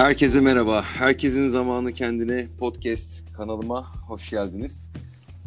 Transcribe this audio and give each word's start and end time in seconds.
Herkese 0.00 0.40
merhaba. 0.40 0.82
Herkesin 0.82 1.48
zamanı 1.48 1.92
kendine 1.92 2.46
podcast 2.58 3.32
kanalıma 3.32 3.94
hoş 4.06 4.30
geldiniz. 4.30 4.90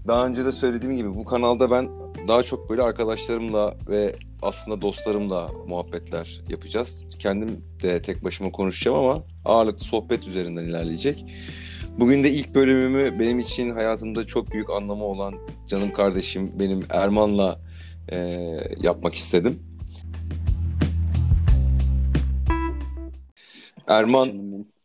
Daha 0.08 0.28
önce 0.28 0.46
de 0.46 0.52
söylediğim 0.52 0.98
gibi 0.98 1.16
bu 1.16 1.26
kanalda 1.26 1.70
ben 1.70 1.90
daha 2.28 2.44
çok 2.44 2.70
böyle 2.70 2.82
arkadaşlarımla 2.82 3.76
ve 3.90 4.16
aslında 4.42 4.82
dostlarımla 4.82 5.50
muhabbetler 5.68 6.42
yapacağız. 6.50 7.06
Kendim 7.20 7.66
de 7.84 8.02
tek 8.02 8.24
başıma 8.24 8.52
konuşacağım 8.52 8.98
ama 8.98 9.24
ağırlıklı 9.46 9.86
sohbet 9.86 10.28
üzerinden 10.28 10.64
ilerleyecek. 10.64 11.26
Bugün 12.00 12.24
de 12.24 12.32
ilk 12.32 12.56
bölümümü 12.56 13.20
benim 13.20 13.40
için 13.40 13.70
hayatımda 13.70 14.28
çok 14.28 14.52
büyük 14.52 14.70
anlamı 14.70 15.04
olan 15.04 15.34
canım 15.68 15.94
kardeşim 15.94 16.52
benim 16.60 16.86
Erman'la 16.90 17.60
e, 18.10 18.18
yapmak 18.82 19.16
istedim. 19.16 19.73
Erman 23.88 24.30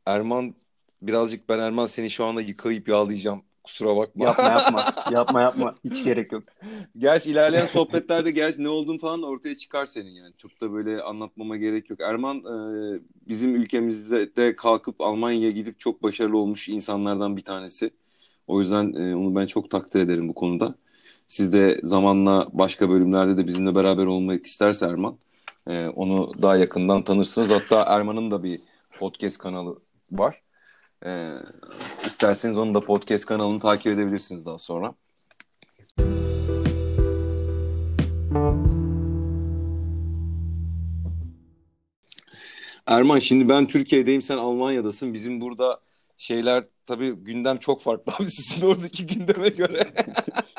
Erman 0.06 0.54
birazcık 1.02 1.48
ben 1.48 1.58
Erman 1.58 1.86
seni 1.86 2.10
şu 2.10 2.24
anda 2.24 2.40
yıkayıp 2.40 2.88
yağlayacağım. 2.88 3.42
Kusura 3.64 3.96
bakma. 3.96 4.24
Yapma 4.24 4.44
yapma. 4.44 4.84
yapma 5.10 5.42
yapma. 5.42 5.74
Hiç 5.84 6.04
gerek 6.04 6.32
yok. 6.32 6.42
Gerçi 6.98 7.30
ilerleyen 7.30 7.66
sohbetlerde 7.66 8.30
gerçi 8.30 8.64
ne 8.64 8.68
olduğunu 8.68 8.98
falan 8.98 9.22
ortaya 9.22 9.54
çıkar 9.54 9.86
senin 9.86 10.10
yani. 10.10 10.34
Çok 10.38 10.60
da 10.60 10.72
böyle 10.72 11.02
anlatmama 11.02 11.56
gerek 11.56 11.90
yok. 11.90 12.00
Erman 12.00 12.36
e, 12.38 13.00
bizim 13.28 13.54
ülkemizde 13.54 14.36
de 14.36 14.56
kalkıp 14.56 15.00
Almanya'ya 15.00 15.50
gidip 15.50 15.80
çok 15.80 16.02
başarılı 16.02 16.38
olmuş 16.38 16.68
insanlardan 16.68 17.36
bir 17.36 17.42
tanesi. 17.42 17.90
O 18.46 18.60
yüzden 18.60 18.92
e, 18.92 19.16
onu 19.16 19.34
ben 19.34 19.46
çok 19.46 19.70
takdir 19.70 20.00
ederim 20.00 20.28
bu 20.28 20.34
konuda. 20.34 20.74
Siz 21.26 21.52
de 21.52 21.80
zamanla 21.82 22.48
başka 22.52 22.90
bölümlerde 22.90 23.36
de 23.36 23.46
bizimle 23.46 23.74
beraber 23.74 24.06
olmak 24.06 24.46
isterse 24.46 24.86
Erman 24.86 25.18
e, 25.66 25.86
onu 25.88 26.32
daha 26.42 26.56
yakından 26.56 27.02
tanırsınız. 27.02 27.50
Hatta 27.50 27.82
Erman'ın 27.82 28.30
da 28.30 28.42
bir 28.42 28.60
podcast 28.98 29.38
kanalı 29.38 29.78
var. 30.10 30.42
Ee, 31.06 31.34
isterseniz 32.06 32.58
onun 32.58 32.74
da 32.74 32.80
podcast 32.80 33.26
kanalını 33.26 33.60
takip 33.60 33.92
edebilirsiniz 33.92 34.46
daha 34.46 34.58
sonra. 34.58 34.94
Erman 42.86 43.18
şimdi 43.18 43.48
ben 43.48 43.66
Türkiye'deyim 43.66 44.22
sen 44.22 44.38
Almanya'dasın. 44.38 45.14
Bizim 45.14 45.40
burada 45.40 45.80
şeyler 46.16 46.64
tabii 46.86 47.10
gündem 47.10 47.58
çok 47.58 47.82
farklı 47.82 48.12
abi 48.20 48.30
sizin 48.30 48.66
oradaki 48.66 49.06
gündeme 49.06 49.48
göre. 49.48 49.86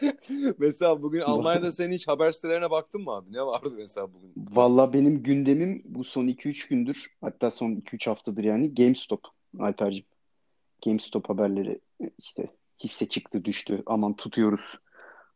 mesela 0.58 1.02
bugün 1.02 1.20
Almanya'da 1.20 1.72
sen 1.72 1.92
hiç 1.92 2.08
haber 2.08 2.32
sitelerine 2.32 2.70
baktın 2.70 3.02
mı 3.02 3.10
abi? 3.10 3.32
Ne 3.32 3.42
vardı 3.42 3.74
mesela 3.76 4.12
bugün? 4.14 4.32
Valla 4.36 4.92
benim 4.92 5.22
gündemim 5.22 5.82
bu 5.84 6.04
son 6.04 6.26
2-3 6.26 6.68
gündür 6.68 7.16
hatta 7.20 7.50
son 7.50 7.70
2-3 7.72 8.10
haftadır 8.10 8.44
yani 8.44 8.74
GameStop 8.74 9.20
Alper'cim. 9.58 10.04
GameStop 10.84 11.28
haberleri 11.30 11.80
işte 12.18 12.46
hisse 12.84 13.06
çıktı 13.08 13.44
düştü 13.44 13.82
aman 13.86 14.16
tutuyoruz 14.16 14.78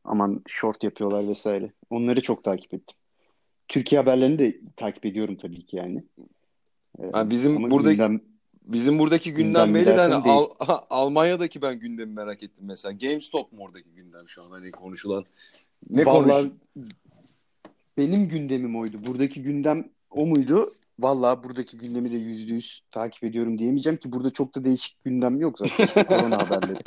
aman 0.05 0.43
short 0.49 0.85
yapıyorlar 0.85 1.29
vesaire. 1.29 1.73
Onları 1.91 2.23
çok 2.23 2.45
takip 2.45 2.75
ettim. 2.75 2.97
Türkiye 3.69 4.01
haberlerini 4.01 4.39
de 4.39 4.61
takip 4.77 5.07
ediyorum 5.07 5.37
tabii 5.37 5.67
ki 5.67 5.77
yani. 5.77 6.05
yani 7.15 7.31
bizim 7.31 7.71
burada 7.71 7.93
gündem, 7.93 8.21
bizim 8.73 8.99
buradaki 8.99 9.33
gündem, 9.33 9.67
gündem 9.67 9.75
belli 9.75 9.97
de 9.97 10.01
hani 10.01 10.15
Al, 10.15 10.49
Almanya'daki 10.91 11.63
ben 11.63 11.79
gündemi 11.79 12.13
merak 12.13 12.43
ettim 12.43 12.65
mesela. 12.67 12.93
GameStop 12.93 13.53
mu 13.53 13.65
oradaki 13.65 13.91
gündem 13.91 14.29
şu 14.29 14.43
an 14.43 14.51
hani 14.51 14.71
konuşulan? 14.71 15.25
Ne 15.91 16.05
konuş? 16.05 16.35
Benim 17.97 18.29
gündemim 18.29 18.77
oydu. 18.77 18.97
Buradaki 19.07 19.43
gündem 19.43 19.85
o 20.11 20.27
muydu? 20.27 20.75
Vallahi 20.99 21.45
buradaki 21.45 21.79
gündemi 21.79 22.11
de 22.11 22.17
yüzde 22.17 22.53
yüz 22.53 22.83
takip 22.93 23.25
ediyorum 23.25 23.59
diyemeyeceğim 23.59 23.99
ki 23.99 24.13
burada 24.13 24.31
çok 24.31 24.55
da 24.55 24.65
değişik 24.65 25.05
gündem 25.05 25.41
yok 25.41 25.59
zaten. 25.59 26.05
Korona 26.09 26.39
haberleri. 26.39 26.79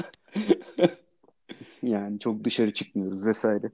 Yani 1.84 2.20
çok 2.20 2.44
dışarı 2.44 2.74
çıkmıyoruz 2.74 3.26
vesaire. 3.26 3.72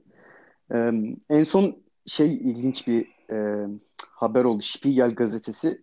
Ee, 0.74 0.92
en 1.30 1.44
son 1.44 1.76
şey 2.06 2.34
ilginç 2.34 2.86
bir 2.86 3.06
e, 3.32 3.66
haber 4.12 4.44
oldu. 4.44 4.62
Spiegel 4.62 5.14
gazetesi 5.14 5.82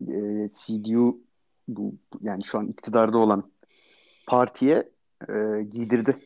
e, 0.00 0.48
CDU 0.48 1.18
bu 1.68 1.94
yani 2.20 2.44
şu 2.44 2.58
an 2.58 2.66
iktidarda 2.66 3.18
olan 3.18 3.50
partiye 4.26 4.88
e, 5.28 5.62
giydirdi. 5.70 6.16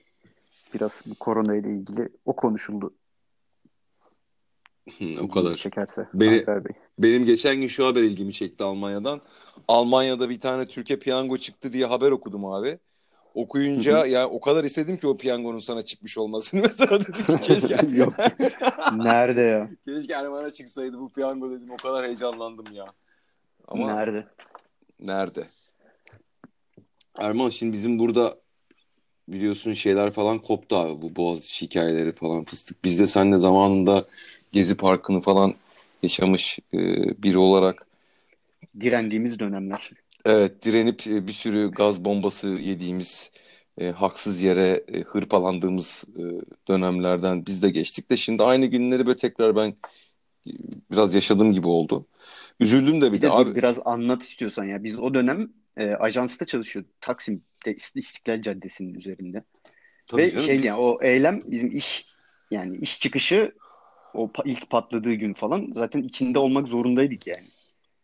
Biraz 0.74 1.02
bu 1.06 1.14
korona 1.14 1.56
ile 1.56 1.70
ilgili 1.70 2.08
o 2.24 2.36
konuşuldu. 2.36 2.94
o 5.20 5.28
kadar. 5.28 5.54
Çekerse. 5.54 6.08
Beni, 6.14 6.46
benim 6.98 7.24
geçen 7.24 7.56
gün 7.56 7.66
şu 7.66 7.86
haber 7.86 8.02
ilgimi 8.02 8.32
çekti 8.32 8.64
Almanya'dan. 8.64 9.20
Almanya'da 9.68 10.30
bir 10.30 10.40
tane 10.40 10.66
Türkiye 10.66 10.98
piyango 10.98 11.38
çıktı 11.38 11.72
diye 11.72 11.86
haber 11.86 12.10
okudum 12.10 12.44
abi. 12.44 12.78
Okuyunca 13.34 13.98
ya 13.98 14.06
yani 14.06 14.26
o 14.26 14.40
kadar 14.40 14.64
istedim 14.64 14.96
ki 14.96 15.06
o 15.06 15.16
piyangonun 15.16 15.58
sana 15.58 15.82
çıkmış 15.82 16.18
olmasını. 16.18 16.60
Mesela 16.62 17.00
dedim 17.00 17.26
ki 17.26 17.40
keşke. 17.40 17.86
Yok. 17.96 18.14
Nerede 18.96 19.40
ya? 19.40 19.68
Keşke 19.86 20.12
Erman'a 20.12 20.50
çıksaydı 20.50 20.98
bu 20.98 21.08
piyango 21.08 21.50
dedim. 21.50 21.70
O 21.70 21.76
kadar 21.76 22.06
heyecanlandım 22.06 22.72
ya. 22.72 22.84
Ama 23.68 23.94
Nerede? 23.94 24.26
Nerede? 25.02 25.46
Erman 27.18 27.48
şimdi 27.48 27.72
bizim 27.72 27.98
burada 27.98 28.38
biliyorsun 29.28 29.72
şeyler 29.72 30.10
falan 30.10 30.38
koptu 30.38 30.76
abi. 30.76 31.02
Bu 31.02 31.16
boğaz 31.16 31.62
hikayeleri 31.62 32.12
falan 32.12 32.44
fıstık. 32.44 32.84
Biz 32.84 33.00
de 33.00 33.06
seninle 33.06 33.36
zamanında 33.36 34.04
Gezi 34.52 34.76
Parkı'nı 34.76 35.20
falan 35.20 35.54
yaşamış 36.02 36.58
e, 36.74 36.78
biri 37.22 37.38
olarak. 37.38 37.86
Direndiğimiz 38.80 39.38
dönemler. 39.38 39.90
Evet 40.24 40.64
direnip 40.64 41.06
e, 41.06 41.26
bir 41.26 41.32
sürü 41.32 41.70
gaz 41.70 42.04
bombası 42.04 42.48
yediğimiz, 42.48 43.30
e, 43.78 43.90
haksız 43.90 44.42
yere 44.42 44.84
e, 44.88 45.00
hırpalandığımız 45.00 46.04
e, 46.16 46.22
dönemlerden 46.68 47.46
biz 47.46 47.62
de 47.62 47.70
geçtik 47.70 48.10
de 48.10 48.16
şimdi 48.16 48.42
aynı 48.42 48.66
günleri 48.66 49.06
böyle 49.06 49.16
tekrar 49.16 49.56
ben 49.56 49.68
e, 50.46 50.50
biraz 50.90 51.14
yaşadığım 51.14 51.52
gibi 51.52 51.68
oldu. 51.68 52.06
Üzüldüm 52.62 53.00
de 53.00 53.06
bir, 53.06 53.16
bir 53.16 53.22
de, 53.22 53.26
de 53.26 53.30
abi. 53.30 53.54
Biraz 53.54 53.78
anlat 53.84 54.22
istiyorsan 54.22 54.64
ya. 54.64 54.84
Biz 54.84 54.98
o 54.98 55.14
dönem 55.14 55.52
e, 55.76 55.90
ajansta 55.90 56.46
çalışıyorduk. 56.46 57.00
Taksim'de 57.00 57.76
İstiklal 57.94 58.42
Caddesi'nin 58.42 58.94
üzerinde. 58.94 59.44
Tabii 60.06 60.22
Ve 60.22 60.30
canım, 60.30 60.46
şey 60.46 60.58
biz... 60.58 60.64
yani 60.64 60.80
o 60.80 60.98
eylem 61.02 61.40
bizim 61.46 61.76
iş 61.76 62.06
yani 62.50 62.76
iş 62.76 63.00
çıkışı 63.00 63.52
o 64.14 64.30
ilk 64.44 64.70
patladığı 64.70 65.14
gün 65.14 65.34
falan 65.34 65.72
zaten 65.74 66.02
içinde 66.02 66.38
olmak 66.38 66.68
zorundaydık 66.68 67.26
yani. 67.26 67.46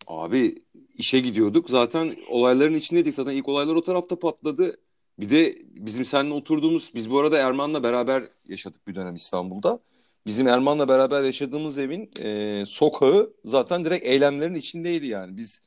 Abi 0.06 0.54
işe 0.94 1.20
gidiyorduk. 1.20 1.70
Zaten 1.70 2.16
olayların 2.28 2.74
içindeydik. 2.74 3.14
Zaten 3.14 3.32
ilk 3.32 3.48
olaylar 3.48 3.74
o 3.74 3.82
tarafta 3.82 4.18
patladı. 4.18 4.76
Bir 5.18 5.30
de 5.30 5.58
bizim 5.64 6.04
seninle 6.04 6.34
oturduğumuz, 6.34 6.92
biz 6.94 7.10
bu 7.10 7.18
arada 7.18 7.38
Erman'la 7.38 7.82
beraber 7.82 8.24
yaşadık 8.48 8.88
bir 8.88 8.94
dönem 8.94 9.14
İstanbul'da. 9.14 9.80
Bizim 10.28 10.48
Erman'la 10.48 10.88
beraber 10.88 11.22
yaşadığımız 11.22 11.78
evin 11.78 12.10
e, 12.22 12.62
sokağı 12.66 13.34
zaten 13.44 13.84
direkt 13.84 14.06
eylemlerin 14.06 14.54
içindeydi 14.54 15.06
yani. 15.06 15.36
Biz 15.36 15.62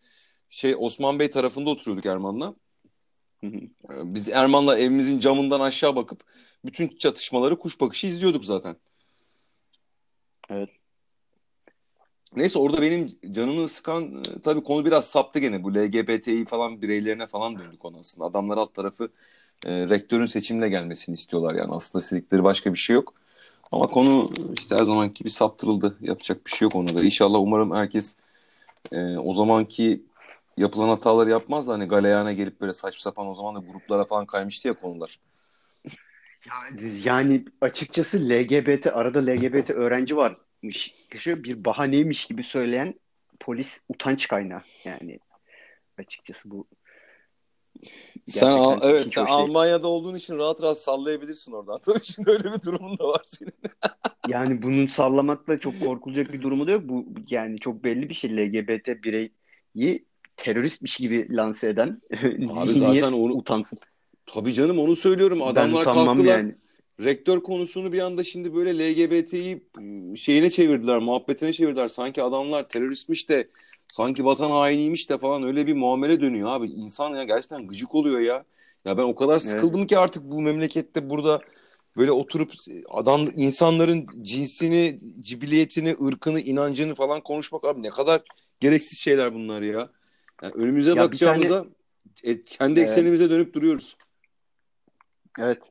şey 0.49 0.75
Osman 0.77 1.19
Bey 1.19 1.29
tarafında 1.29 1.69
oturuyorduk 1.69 2.05
Erman'la. 2.05 2.55
Biz 3.89 4.29
Erman'la 4.29 4.77
evimizin 4.79 5.19
camından 5.19 5.59
aşağı 5.59 5.95
bakıp 5.95 6.23
bütün 6.65 6.87
çatışmaları 6.87 7.59
kuş 7.59 7.81
bakışı 7.81 8.07
izliyorduk 8.07 8.45
zaten. 8.45 8.75
Evet. 10.49 10.69
Neyse 12.35 12.59
orada 12.59 12.81
benim 12.81 13.19
canımı 13.31 13.67
sıkan 13.67 14.15
e, 14.15 14.41
tabii 14.43 14.63
konu 14.63 14.85
biraz 14.85 15.09
saptı 15.09 15.39
gene. 15.39 15.63
Bu 15.63 15.75
LGBTİ 15.75 16.45
falan 16.45 16.81
bireylerine 16.81 17.27
falan 17.27 17.59
döndü 17.59 17.77
konu 17.77 17.97
aslında. 17.99 18.25
Adamlar 18.25 18.57
alt 18.57 18.73
tarafı 18.73 19.09
e, 19.65 19.89
rektörün 19.89 20.25
seçimle 20.25 20.69
gelmesini 20.69 21.13
istiyorlar 21.13 21.55
yani. 21.55 21.73
Aslında 21.73 22.03
istedikleri 22.03 22.43
başka 22.43 22.73
bir 22.73 22.79
şey 22.79 22.93
yok. 22.93 23.21
Ama 23.71 23.87
konu 23.87 24.31
işte 24.53 24.75
her 24.75 24.83
zamanki 24.83 25.25
bir 25.25 25.29
saptırıldı. 25.29 25.97
Yapacak 26.01 26.45
bir 26.45 26.51
şey 26.51 26.65
yok 26.65 26.75
ona 26.75 26.95
da. 26.95 27.03
İnşallah 27.03 27.39
umarım 27.39 27.71
herkes 27.71 28.15
e, 28.91 29.17
o 29.17 29.33
zamanki 29.33 30.03
yapılan 30.57 30.87
hataları 30.87 31.29
yapmaz 31.29 31.67
da 31.67 31.73
hani 31.73 31.85
galeyana 31.85 32.33
gelip 32.33 32.61
böyle 32.61 32.73
saçma 32.73 32.99
sapan 32.99 33.27
o 33.27 33.33
zaman 33.33 33.55
da 33.55 33.59
gruplara 33.59 34.05
falan 34.05 34.25
kaymıştı 34.25 34.67
ya 34.67 34.73
konular. 34.73 35.19
Yani, 36.49 36.91
yani 37.03 37.45
açıkçası 37.61 38.29
LGBT 38.29 38.87
arada 38.87 39.19
LGBT 39.19 39.69
öğrenci 39.69 40.17
varmış. 40.17 40.95
Bir 41.25 41.65
bahaneymiş 41.65 42.25
gibi 42.25 42.43
söyleyen 42.43 42.95
polis 43.39 43.81
utanç 43.89 44.27
kaynağı. 44.27 44.61
Yani 44.85 45.19
açıkçası 45.97 46.51
bu 46.51 46.67
sen 48.27 48.51
al, 48.51 48.79
evet 48.81 49.13
sen 49.13 49.25
Almanya'da 49.25 49.87
olduğun 49.87 50.15
için 50.15 50.37
rahat 50.37 50.63
rahat 50.63 50.77
sallayabilirsin 50.77 51.51
oradan. 51.51 51.79
Tabii 51.85 52.03
şimdi 52.03 52.29
öyle 52.31 52.53
bir 52.53 52.61
durumun 52.61 52.97
da 52.97 53.07
var 53.07 53.21
senin. 53.25 53.53
yani 54.27 54.61
bunun 54.61 54.87
sallamakla 54.87 55.59
çok 55.59 55.79
korkulacak 55.79 56.33
bir 56.33 56.41
durumu 56.41 56.67
da 56.67 56.71
yok. 56.71 56.83
Bu 56.85 57.05
yani 57.29 57.59
çok 57.59 57.83
belli 57.83 58.09
bir 58.09 58.13
şey. 58.13 58.37
LGBT 58.37 58.87
bireyi 58.87 60.05
teröristmiş 60.37 60.97
gibi 60.97 61.27
lanse 61.31 61.69
eden 61.69 62.01
Abi 62.53 62.71
zaten 62.73 63.11
onu 63.11 63.33
utansın. 63.33 63.79
Tabii 64.25 64.53
canım 64.53 64.79
onu 64.79 64.95
söylüyorum. 64.95 65.43
Adamlar 65.43 65.83
kalktılar. 65.83 66.37
Yani. 66.37 66.55
Rektör 67.03 67.39
konusunu 67.39 67.91
bir 67.91 67.99
anda 67.99 68.23
şimdi 68.23 68.55
böyle 68.55 68.79
LGBT'yi 68.79 69.63
ıı, 69.77 70.17
şeyine 70.17 70.49
çevirdiler, 70.49 70.97
muhabbetine 70.97 71.53
çevirdiler. 71.53 71.87
Sanki 71.87 72.23
adamlar 72.23 72.69
teröristmiş 72.69 73.29
de 73.29 73.47
sanki 73.87 74.25
vatan 74.25 74.51
hainiymiş 74.51 75.09
de 75.09 75.17
falan 75.17 75.43
öyle 75.43 75.67
bir 75.67 75.73
muamele 75.73 76.21
dönüyor 76.21 76.49
abi. 76.49 76.67
İnsan 76.67 77.15
ya 77.15 77.23
gerçekten 77.23 77.67
gıcık 77.67 77.95
oluyor 77.95 78.19
ya. 78.19 78.45
Ya 78.85 78.97
ben 78.97 79.03
o 79.03 79.15
kadar 79.15 79.39
sıkıldım 79.39 79.79
evet. 79.79 79.89
ki 79.89 79.97
artık 79.97 80.23
bu 80.23 80.41
memlekette 80.41 81.09
burada 81.09 81.41
böyle 81.97 82.11
oturup 82.11 82.51
adam 82.89 83.29
insanların 83.35 84.05
cinsini, 84.21 84.97
cibiliyetini, 85.19 85.95
ırkını, 86.05 86.39
inancını 86.39 86.95
falan 86.95 87.21
konuşmak 87.21 87.63
abi 87.63 87.83
ne 87.83 87.89
kadar 87.89 88.21
gereksiz 88.59 88.99
şeyler 88.99 89.33
bunlar 89.33 89.61
ya. 89.61 89.89
Yani 90.41 90.53
önümüze 90.53 90.91
ya 90.91 90.97
bakacağımıza 90.97 91.57
tane... 91.57 91.69
E, 92.23 92.41
kendi 92.41 92.79
evet. 92.79 92.89
eksenimize 92.89 93.29
dönüp 93.29 93.53
duruyoruz. 93.53 93.97
Evet. 95.39 95.70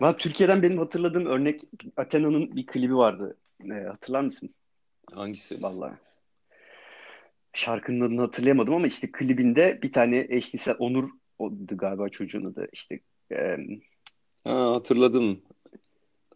Valla 0.00 0.16
Türkiye'den 0.16 0.62
benim 0.62 0.78
hatırladığım 0.78 1.26
örnek 1.26 1.60
Athena'nın 1.96 2.56
bir 2.56 2.66
klibi 2.66 2.96
vardı. 2.96 3.36
E, 3.70 3.74
hatırlar 3.74 4.20
mısın? 4.20 4.54
Hangisi? 5.14 5.62
Vallahi. 5.62 5.94
Şarkının 7.52 8.00
adını 8.00 8.20
hatırlayamadım 8.20 8.74
ama 8.74 8.86
işte 8.86 9.12
klibinde 9.12 9.78
bir 9.82 9.92
tane 9.92 10.26
eşcinsel 10.28 10.76
Onur 10.78 11.08
galiba 11.68 12.08
çocuğun 12.08 12.44
adı 12.44 12.68
işte 12.72 13.00
e, 13.32 13.56
ha, 14.44 14.72
hatırladım. 14.72 15.38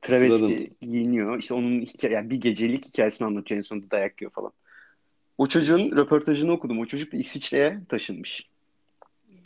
Travesti 0.03 0.33
hatırladım. 0.33 0.67
giyiniyor. 0.81 1.39
İşte 1.39 1.55
onun 1.55 1.81
hikaye, 1.81 2.15
yani 2.15 2.31
bir 2.31 2.41
gecelik 2.41 2.87
hikayesini 2.87 3.27
anlatıyor 3.27 3.59
en 3.59 3.63
sonunda 3.63 3.91
dayak 3.91 4.21
yiyor 4.21 4.33
falan. 4.33 4.53
O 5.39 5.47
çocuğun 5.47 5.97
röportajını 5.97 6.53
okudum. 6.53 6.79
O 6.79 6.87
çocuk 6.87 7.13
da 7.13 7.17
İsviçre'ye 7.17 7.81
taşınmış. 7.89 8.49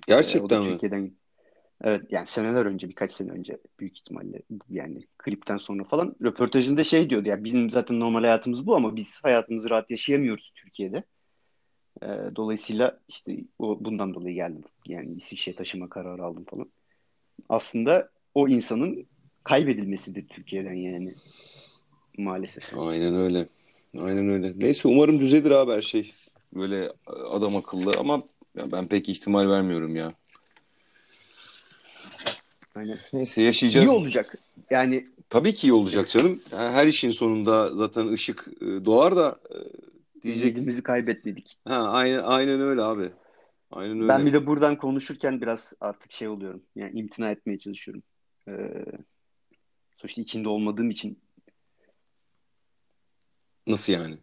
Gerçekten 0.07 0.63
ee, 0.63 0.65
mi? 0.65 0.71
Türkiye'den 0.71 1.13
Evet 1.82 2.03
yani 2.11 2.26
seneler 2.26 2.67
önce 2.67 2.88
birkaç 2.88 3.12
sene 3.12 3.31
önce 3.31 3.59
büyük 3.81 3.97
ihtimalle 3.97 4.43
yani 4.71 5.06
klipten 5.19 5.56
sonra 5.56 5.85
falan 5.85 6.15
röportajında 6.23 6.85
şey 6.85 7.11
diyordu 7.11 7.29
ya 7.29 7.44
bizim 7.44 7.71
zaten 7.71 8.00
normal 8.00 8.21
hayatımız 8.21 8.67
bu 8.67 8.76
ama 8.76 8.97
biz 8.97 9.21
hayatımızı 9.23 9.71
rahat 9.71 9.91
yaşayamıyoruz 9.91 10.53
Türkiye'de. 10.56 11.05
Ee, 12.03 12.06
dolayısıyla 12.37 13.00
işte 13.09 13.37
o 13.59 13.85
bundan 13.85 14.15
dolayı 14.15 14.35
geldim. 14.35 14.65
Yani 14.88 15.15
İsviçre'ye 15.15 15.56
taşıma 15.56 15.88
kararı 15.88 16.25
aldım 16.25 16.44
falan. 16.44 16.71
Aslında 17.49 18.11
o 18.35 18.49
insanın 18.49 19.06
kaybedilmesidir 19.44 20.29
Türkiye'den 20.29 20.75
yani 20.75 21.15
maalesef. 22.19 22.65
Aynen 22.77 23.15
öyle. 23.15 23.49
Aynen 23.99 24.29
öyle. 24.29 24.53
Neyse 24.56 24.88
umarım 24.88 25.20
düzelir 25.20 25.50
abi 25.50 25.73
her 25.73 25.81
şey. 25.81 26.12
Böyle 26.55 26.93
adam 27.31 27.56
akıllı 27.56 27.93
ama 27.99 28.23
ben 28.73 28.87
pek 28.87 29.09
ihtimal 29.09 29.49
vermiyorum 29.49 29.97
ya. 29.97 30.12
Aynen. 32.75 32.99
Neyse 33.12 33.43
yaşayacağız. 33.43 33.87
İyi 33.87 33.91
olacak. 33.91 34.38
Yani 34.71 35.05
tabii 35.29 35.55
ki 35.55 35.67
iyi 35.67 35.73
olacak 35.73 36.09
canım. 36.09 36.41
Her 36.50 36.87
işin 36.87 37.11
sonunda 37.11 37.76
zaten 37.76 38.09
ışık 38.09 38.49
e, 38.61 38.85
doğar 38.85 39.17
da 39.17 39.41
e, 39.50 39.56
diyecek. 40.23 40.50
Ümidimizi 40.50 40.82
kaybetmedik. 40.82 41.59
Ha 41.65 41.88
aynen 41.88 42.23
aynen 42.23 42.61
öyle 42.61 42.82
abi. 42.82 43.11
Aynen 43.71 43.97
öyle. 43.97 44.09
Ben 44.09 44.26
bir 44.26 44.32
de 44.32 44.47
buradan 44.47 44.76
konuşurken 44.76 45.41
biraz 45.41 45.73
artık 45.81 46.12
şey 46.12 46.29
oluyorum. 46.29 46.62
Yani 46.76 46.99
imtina 47.00 47.31
etmeye 47.31 47.59
çalışıyorum. 47.59 48.03
Ee, 48.49 48.85
sonuçta 49.97 50.23
içinde 50.23 50.49
olmadığım 50.49 50.91
için. 50.91 51.19
Nasıl 53.67 53.93
yani? 53.93 54.19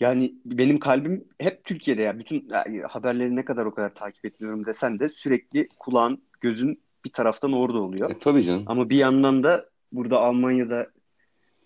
Yani 0.00 0.34
benim 0.44 0.78
kalbim 0.78 1.28
hep 1.38 1.64
Türkiye'de 1.64 2.02
ya. 2.02 2.18
Bütün 2.18 2.48
haberleri 2.88 3.36
ne 3.36 3.44
kadar 3.44 3.66
o 3.66 3.74
kadar 3.74 3.94
takip 3.94 4.24
etmiyorum 4.24 4.66
desen 4.66 4.98
de 4.98 5.08
sürekli 5.08 5.68
kulağın, 5.78 6.22
gözün 6.40 6.81
bir 7.04 7.12
taraftan 7.12 7.52
orada 7.52 7.78
oluyor. 7.78 8.10
E, 8.10 8.18
tabii 8.18 8.42
canım. 8.42 8.62
Ama 8.66 8.90
bir 8.90 8.96
yandan 8.96 9.42
da 9.42 9.68
burada 9.92 10.18
Almanya'da 10.18 10.86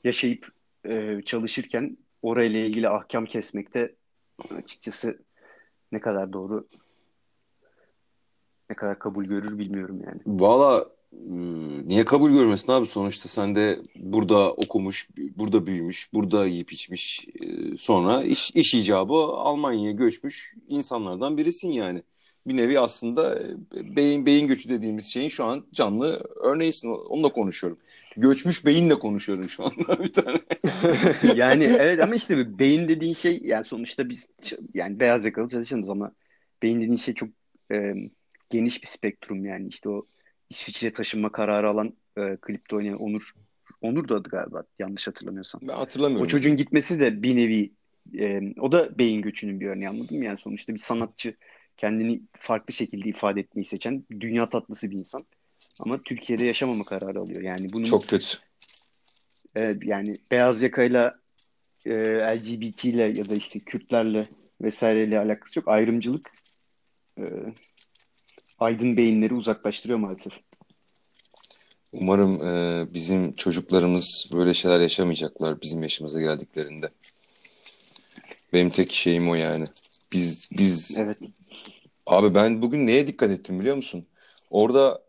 yaşayıp 0.04 0.48
e, 0.84 1.22
çalışırken 1.26 1.96
orayla 2.22 2.60
ilgili 2.60 2.88
ahkam 2.88 3.26
kesmekte 3.26 3.94
açıkçası 4.58 5.18
ne 5.92 6.00
kadar 6.00 6.32
doğru 6.32 6.66
ne 8.70 8.76
kadar 8.76 8.98
kabul 8.98 9.24
görür 9.24 9.58
bilmiyorum 9.58 10.00
yani. 10.06 10.20
Valla 10.26 10.86
hmm, 11.10 11.88
niye 11.88 12.04
kabul 12.04 12.30
görmesin 12.30 12.72
abi 12.72 12.86
sonuçta 12.86 13.28
sen 13.28 13.56
de 13.56 13.80
burada 13.96 14.52
okumuş, 14.52 15.08
burada 15.36 15.66
büyümüş, 15.66 16.12
burada 16.14 16.46
yiyip 16.46 16.72
içmiş 16.72 17.28
e, 17.40 17.76
sonra 17.76 18.22
iş, 18.22 18.50
iş 18.50 18.74
icabı 18.74 19.14
Almanya'ya 19.14 19.92
göçmüş 19.92 20.54
insanlardan 20.68 21.36
birisin 21.36 21.72
yani 21.72 22.02
bir 22.46 22.56
nevi 22.56 22.80
aslında 22.80 23.38
e, 23.76 23.96
beyin 23.96 24.26
beyin 24.26 24.46
göçü 24.46 24.68
dediğimiz 24.68 25.04
şeyin 25.04 25.28
şu 25.28 25.44
an 25.44 25.66
canlı 25.72 26.22
örneğisin. 26.36 26.88
Onunla 26.88 27.28
konuşuyorum. 27.28 27.78
Göçmüş 28.16 28.66
beyinle 28.66 28.98
konuşuyorum 28.98 29.48
şu 29.48 29.64
anda 29.64 29.98
bir 30.02 30.12
tane. 30.12 30.40
yani 31.36 31.64
evet 31.64 32.02
ama 32.02 32.14
işte 32.14 32.58
beyin 32.58 32.88
dediğin 32.88 33.14
şey 33.14 33.40
yani 33.44 33.64
sonuçta 33.64 34.08
biz 34.08 34.26
yani 34.74 35.00
beyaz 35.00 35.24
yakalı 35.24 35.48
çalışanız 35.48 35.88
ama 35.88 36.12
beyin 36.62 36.80
dediğin 36.80 36.96
şey 36.96 37.14
çok 37.14 37.28
e, 37.72 37.94
geniş 38.50 38.82
bir 38.82 38.88
spektrum 38.88 39.44
yani 39.44 39.68
işte 39.68 39.88
o 39.88 40.06
İsviçre 40.50 40.92
taşınma 40.92 41.32
kararı 41.32 41.68
alan 41.68 41.92
e, 42.18 42.36
klipte 42.36 42.76
oynayan 42.76 42.98
Onur 42.98 43.32
Onur 43.80 44.08
da 44.08 44.14
adı 44.14 44.28
galiba 44.28 44.64
yanlış 44.78 45.06
hatırlamıyorsam. 45.06 45.60
Ben 45.64 45.74
hatırlamıyorum. 45.74 46.26
O 46.26 46.28
çocuğun 46.28 46.56
gitmesi 46.56 47.00
de 47.00 47.22
bir 47.22 47.36
nevi 47.36 47.72
e, 48.18 48.40
o 48.60 48.72
da 48.72 48.98
beyin 48.98 49.22
göçünün 49.22 49.60
bir 49.60 49.66
örneği 49.66 49.88
anladın 49.88 50.18
mı? 50.18 50.24
Yani 50.24 50.38
sonuçta 50.38 50.74
bir 50.74 50.78
sanatçı 50.78 51.34
kendini 51.76 52.22
farklı 52.38 52.74
şekilde 52.74 53.08
ifade 53.08 53.40
etmeyi 53.40 53.64
seçen 53.64 54.04
dünya 54.20 54.48
tatlısı 54.48 54.90
bir 54.90 54.98
insan. 54.98 55.26
Ama 55.80 55.98
Türkiye'de 56.02 56.44
yaşamama 56.44 56.84
kararı 56.84 57.20
alıyor. 57.20 57.42
Yani 57.42 57.72
bunun 57.72 57.84
çok 57.84 58.08
kötü. 58.08 58.38
Evet 59.54 59.82
yani 59.84 60.14
beyaz 60.30 60.62
yakayla 60.62 61.18
e, 61.86 61.92
LGBT 62.38 62.84
ile 62.84 63.02
ya 63.02 63.28
da 63.28 63.34
işte 63.34 63.58
Kürtlerle 63.58 64.28
vesaireyle 64.60 65.18
alakası 65.18 65.58
yok. 65.58 65.68
Ayrımcılık 65.68 66.30
e, 67.18 67.24
aydın 68.58 68.96
beyinleri 68.96 69.34
uzaklaştırıyor 69.34 69.98
maalesef. 69.98 70.32
Umarım 71.92 72.46
e, 72.46 72.86
bizim 72.94 73.32
çocuklarımız 73.32 74.30
böyle 74.32 74.54
şeyler 74.54 74.80
yaşamayacaklar 74.80 75.60
bizim 75.60 75.82
yaşımıza 75.82 76.20
geldiklerinde. 76.20 76.90
Benim 78.52 78.70
tek 78.70 78.92
şeyim 78.92 79.30
o 79.30 79.34
yani. 79.34 79.64
Biz 80.16 80.48
biz 80.58 80.98
evet. 80.98 81.18
Abi 82.06 82.34
ben 82.34 82.62
bugün 82.62 82.86
neye 82.86 83.06
dikkat 83.06 83.30
ettim 83.30 83.60
biliyor 83.60 83.76
musun? 83.76 84.06
Orada 84.50 85.02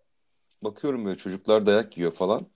bakıyorum 0.64 1.06
böyle 1.06 1.18
çocuklar 1.18 1.66
dayak 1.66 1.98
yiyor 1.98 2.12
falan. 2.14 2.48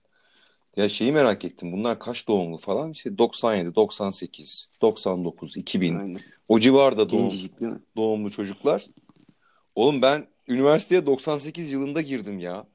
Ya 0.76 0.88
şeyi 0.88 1.12
merak 1.12 1.44
ettim. 1.44 1.72
Bunlar 1.72 1.98
kaç 1.98 2.28
doğumlu 2.28 2.58
falan? 2.58 2.90
İşte 2.90 3.18
97, 3.18 3.74
98, 3.74 4.72
99, 4.82 5.56
2000. 5.56 5.98
Aynen. 5.98 6.16
O 6.48 6.60
civarda 6.60 7.10
doğum, 7.10 7.32
doğumlu 7.96 8.30
çocuklar. 8.30 8.86
Oğlum 9.74 10.02
ben 10.02 10.26
üniversiteye 10.48 11.06
98 11.06 11.72
yılında 11.72 12.00
girdim 12.00 12.38
ya. 12.38 12.66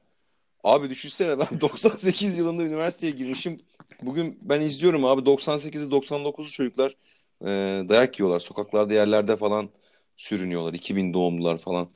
Abi 0.64 0.90
düşünsene 0.90 1.38
ben 1.38 1.46
98 1.60 2.38
yılında 2.38 2.62
üniversiteye 2.62 3.12
girmişim. 3.12 3.60
Bugün 4.02 4.38
ben 4.42 4.60
izliyorum 4.60 5.04
abi 5.04 5.22
98'i 5.22 5.90
99'u 5.90 6.50
çocuklar 6.50 6.96
e, 7.42 7.48
dayak 7.88 8.20
yiyorlar. 8.20 8.40
Sokaklarda 8.40 8.94
yerlerde 8.94 9.36
falan 9.36 9.68
sürünüyorlar. 10.16 10.74
2000 10.74 11.14
doğumlular 11.14 11.58
falan. 11.58 11.88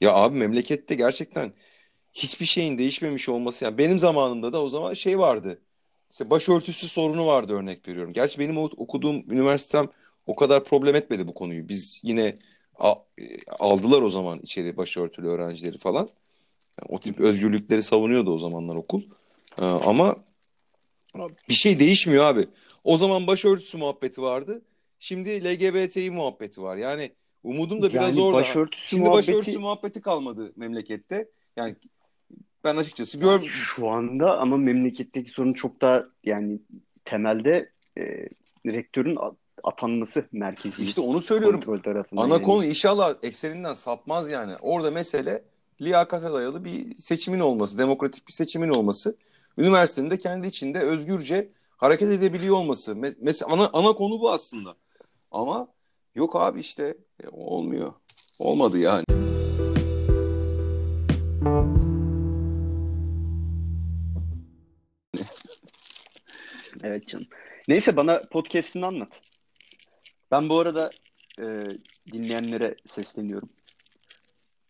Ya 0.00 0.14
abi 0.14 0.38
memlekette 0.38 0.94
gerçekten 0.94 1.52
hiçbir 2.12 2.46
şeyin 2.46 2.78
değişmemiş 2.78 3.28
olması. 3.28 3.64
Yani 3.64 3.78
benim 3.78 3.98
zamanımda 3.98 4.52
da 4.52 4.62
o 4.62 4.68
zaman 4.68 4.94
şey 4.94 5.18
vardı. 5.18 5.60
İşte 6.10 6.30
başörtüsü 6.30 6.88
sorunu 6.88 7.26
vardı 7.26 7.52
örnek 7.52 7.88
veriyorum. 7.88 8.12
Gerçi 8.12 8.38
benim 8.38 8.58
okuduğum 8.58 9.16
üniversitem 9.30 9.88
o 10.26 10.36
kadar 10.36 10.64
problem 10.64 10.96
etmedi 10.96 11.26
bu 11.26 11.34
konuyu. 11.34 11.68
Biz 11.68 12.00
yine 12.02 12.36
aldılar 13.58 14.02
o 14.02 14.10
zaman 14.10 14.40
içeri 14.42 14.76
başörtülü 14.76 15.28
öğrencileri 15.28 15.78
falan. 15.78 16.08
Yani 16.80 16.88
o 16.88 17.00
tip 17.00 17.20
özgürlükleri 17.20 17.82
savunuyordu 17.82 18.34
o 18.34 18.38
zamanlar 18.38 18.74
okul. 18.74 19.02
Ee, 19.60 19.64
ama 19.64 20.16
bir 21.48 21.54
şey 21.54 21.78
değişmiyor 21.78 22.24
abi. 22.24 22.46
O 22.84 22.96
zaman 22.96 23.26
başörtüsü 23.26 23.78
muhabbeti 23.78 24.22
vardı. 24.22 24.62
Şimdi 25.00 25.44
LGBTİ 25.44 26.10
muhabbeti 26.10 26.62
var. 26.62 26.76
Yani 26.76 27.12
Umudum 27.44 27.82
da 27.82 27.92
biraz 27.92 28.16
yani 28.16 28.26
orada. 28.26 28.38
Başörtüsü 28.38 28.86
Şimdi 28.86 29.02
muhabbeti... 29.02 29.28
başörtüsü 29.28 29.58
muhabbeti 29.58 30.00
kalmadı 30.00 30.52
memlekette. 30.56 31.28
Yani 31.56 31.76
ben 32.64 32.76
açıkçası 32.76 33.18
gör... 33.18 33.42
Şu 33.42 33.88
anda 33.88 34.38
ama 34.38 34.56
memleketteki 34.56 35.30
sorun 35.30 35.52
çok 35.52 35.80
daha 35.80 36.04
yani 36.24 36.60
temelde 37.04 37.70
e, 37.98 38.28
rektörün 38.66 39.18
atanması 39.64 40.24
merkezi. 40.32 40.82
İşte 40.82 41.00
onu 41.00 41.20
söylüyorum. 41.20 41.60
Ana 42.16 42.34
yani. 42.34 42.42
konu 42.42 42.64
inşallah 42.64 43.14
ekseninden 43.22 43.72
sapmaz 43.72 44.30
yani. 44.30 44.56
Orada 44.60 44.90
mesele 44.90 45.44
liyakata 45.80 46.32
dayalı 46.34 46.64
bir 46.64 46.94
seçimin 46.94 47.40
olması, 47.40 47.78
demokratik 47.78 48.28
bir 48.28 48.32
seçimin 48.32 48.68
olması. 48.68 49.16
Üniversitenin 49.58 50.10
de 50.10 50.18
kendi 50.18 50.46
içinde 50.46 50.80
özgürce 50.80 51.48
hareket 51.76 52.08
edebiliyor 52.08 52.56
olması. 52.56 52.96
Mesela 53.20 53.52
ana, 53.52 53.70
ana 53.72 53.92
konu 53.92 54.20
bu 54.20 54.30
aslında. 54.30 54.76
Ama 55.30 55.68
yok 56.14 56.36
abi 56.36 56.60
işte 56.60 56.96
e, 57.24 57.28
olmuyor. 57.28 57.92
Olmadı 58.38 58.78
yani. 58.78 59.04
Evet 66.82 67.08
canım. 67.08 67.26
Neyse 67.68 67.96
bana 67.96 68.20
podcast'ini 68.30 68.86
anlat. 68.86 69.20
Ben 70.30 70.48
bu 70.48 70.58
arada 70.58 70.90
e, 71.38 71.44
dinleyenlere 72.12 72.76
sesleniyorum. 72.86 73.48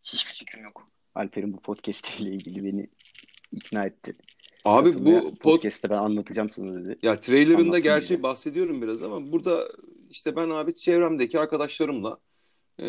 Hiçbir 0.05 0.33
fikrim 0.33 0.65
yok. 0.65 0.89
Alper'in 1.15 1.53
bu 1.53 1.61
podcast 1.61 2.11
ile 2.21 2.31
ilgili 2.31 2.65
beni 2.65 2.91
ikna 3.53 3.85
etti. 3.85 4.17
Abi 4.65 4.89
Katılmaya. 4.93 5.23
bu 5.23 5.35
pod 5.35 5.37
podcast'te 5.37 5.91
ben 5.91 5.99
anlatacağım 5.99 6.51
sana 6.51 6.75
dedi. 6.75 6.99
ya 7.03 7.21
trailerında 7.21 7.79
gerçi 7.79 8.23
bahsediyorum 8.23 8.83
biraz 8.83 9.03
ama 9.03 9.33
burada 9.33 9.69
işte 10.11 10.37
ben 10.37 10.51
abi 10.51 10.75
çevremdeki 10.75 11.41
arkadaşlarımla 11.41 12.19
e, 12.81 12.85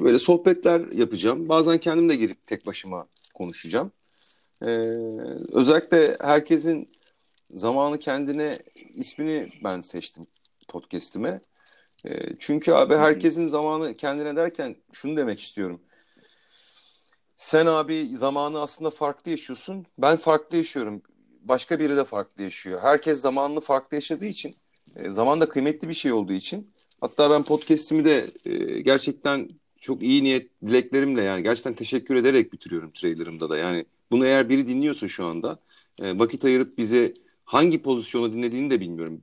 böyle 0.00 0.18
sohbetler 0.18 0.92
yapacağım. 0.92 1.48
Bazen 1.48 1.78
kendim 1.78 2.08
de 2.08 2.16
girip 2.16 2.46
tek 2.46 2.66
başıma 2.66 3.06
konuşacağım. 3.34 3.92
E, 4.62 4.66
özellikle 5.52 6.16
herkesin 6.20 6.90
zamanı 7.50 7.98
kendine 7.98 8.58
ismini 8.94 9.52
ben 9.64 9.80
seçtim 9.80 10.24
podcast'ime. 10.68 11.40
E, 12.04 12.34
çünkü 12.38 12.72
abi 12.72 12.96
herkesin 12.96 13.46
zamanı 13.46 13.96
kendine 13.96 14.36
derken 14.36 14.76
şunu 14.92 15.16
demek 15.16 15.40
istiyorum. 15.40 15.80
Sen 17.36 17.66
abi 17.66 18.16
zamanı 18.16 18.60
aslında 18.60 18.90
farklı 18.90 19.30
yaşıyorsun. 19.30 19.86
Ben 19.98 20.16
farklı 20.16 20.56
yaşıyorum. 20.56 21.02
Başka 21.40 21.78
biri 21.80 21.96
de 21.96 22.04
farklı 22.04 22.42
yaşıyor. 22.42 22.80
Herkes 22.82 23.20
zamanını 23.20 23.60
farklı 23.60 23.94
yaşadığı 23.94 24.26
için, 24.26 24.56
e, 24.96 25.10
zaman 25.10 25.40
da 25.40 25.48
kıymetli 25.48 25.88
bir 25.88 25.94
şey 25.94 26.12
olduğu 26.12 26.32
için. 26.32 26.70
Hatta 27.00 27.30
ben 27.30 27.42
podcast'imi 27.42 28.04
de 28.04 28.30
e, 28.44 28.80
gerçekten 28.80 29.48
çok 29.80 30.02
iyi 30.02 30.24
niyet 30.24 30.50
dileklerimle 30.66 31.22
yani 31.22 31.42
gerçekten 31.42 31.74
teşekkür 31.74 32.16
ederek 32.16 32.52
bitiriyorum 32.52 32.90
trailerımda 32.90 33.50
da. 33.50 33.58
Yani 33.58 33.84
bunu 34.10 34.26
eğer 34.26 34.48
biri 34.48 34.68
dinliyorsa 34.68 35.08
şu 35.08 35.26
anda 35.26 35.58
e, 36.02 36.18
vakit 36.18 36.44
ayırıp 36.44 36.78
bize 36.78 37.14
hangi 37.44 37.82
pozisyonu 37.82 38.32
dinlediğini 38.32 38.70
de 38.70 38.80
bilmiyorum. 38.80 39.20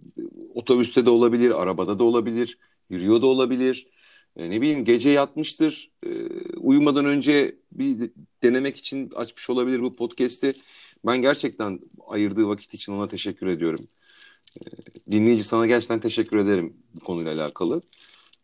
Otobüste 0.56 1.06
de 1.06 1.10
olabilir, 1.10 1.62
arabada 1.62 2.00
da 2.00 2.04
olabilir, 2.04 2.58
yürüyor 2.90 3.22
da 3.22 3.26
olabilir. 3.26 3.88
E, 4.38 4.50
ne 4.50 4.62
bileyim 4.62 4.86
gece 4.86 5.10
yatmıştır. 5.10 5.92
E, 6.06 6.10
uyumadan 6.58 7.06
önce 7.06 7.56
bir 7.72 8.00
de- 8.00 8.12
denemek 8.44 8.78
için 8.78 9.12
açmış 9.16 9.50
olabilir 9.50 9.82
bu 9.82 9.96
podcast'i. 9.96 10.54
Ben 11.06 11.22
gerçekten 11.22 11.80
ayırdığı 12.08 12.48
vakit 12.48 12.74
için 12.74 12.94
ona 12.94 13.08
teşekkür 13.08 13.48
ediyorum. 13.48 13.88
Dinleyici 15.12 15.44
sana 15.44 15.68
gerçekten 15.68 16.00
teşekkür 16.00 16.38
ederim 16.38 16.78
bu 16.96 17.00
konuyla 17.00 17.34
alakalı. 17.34 17.82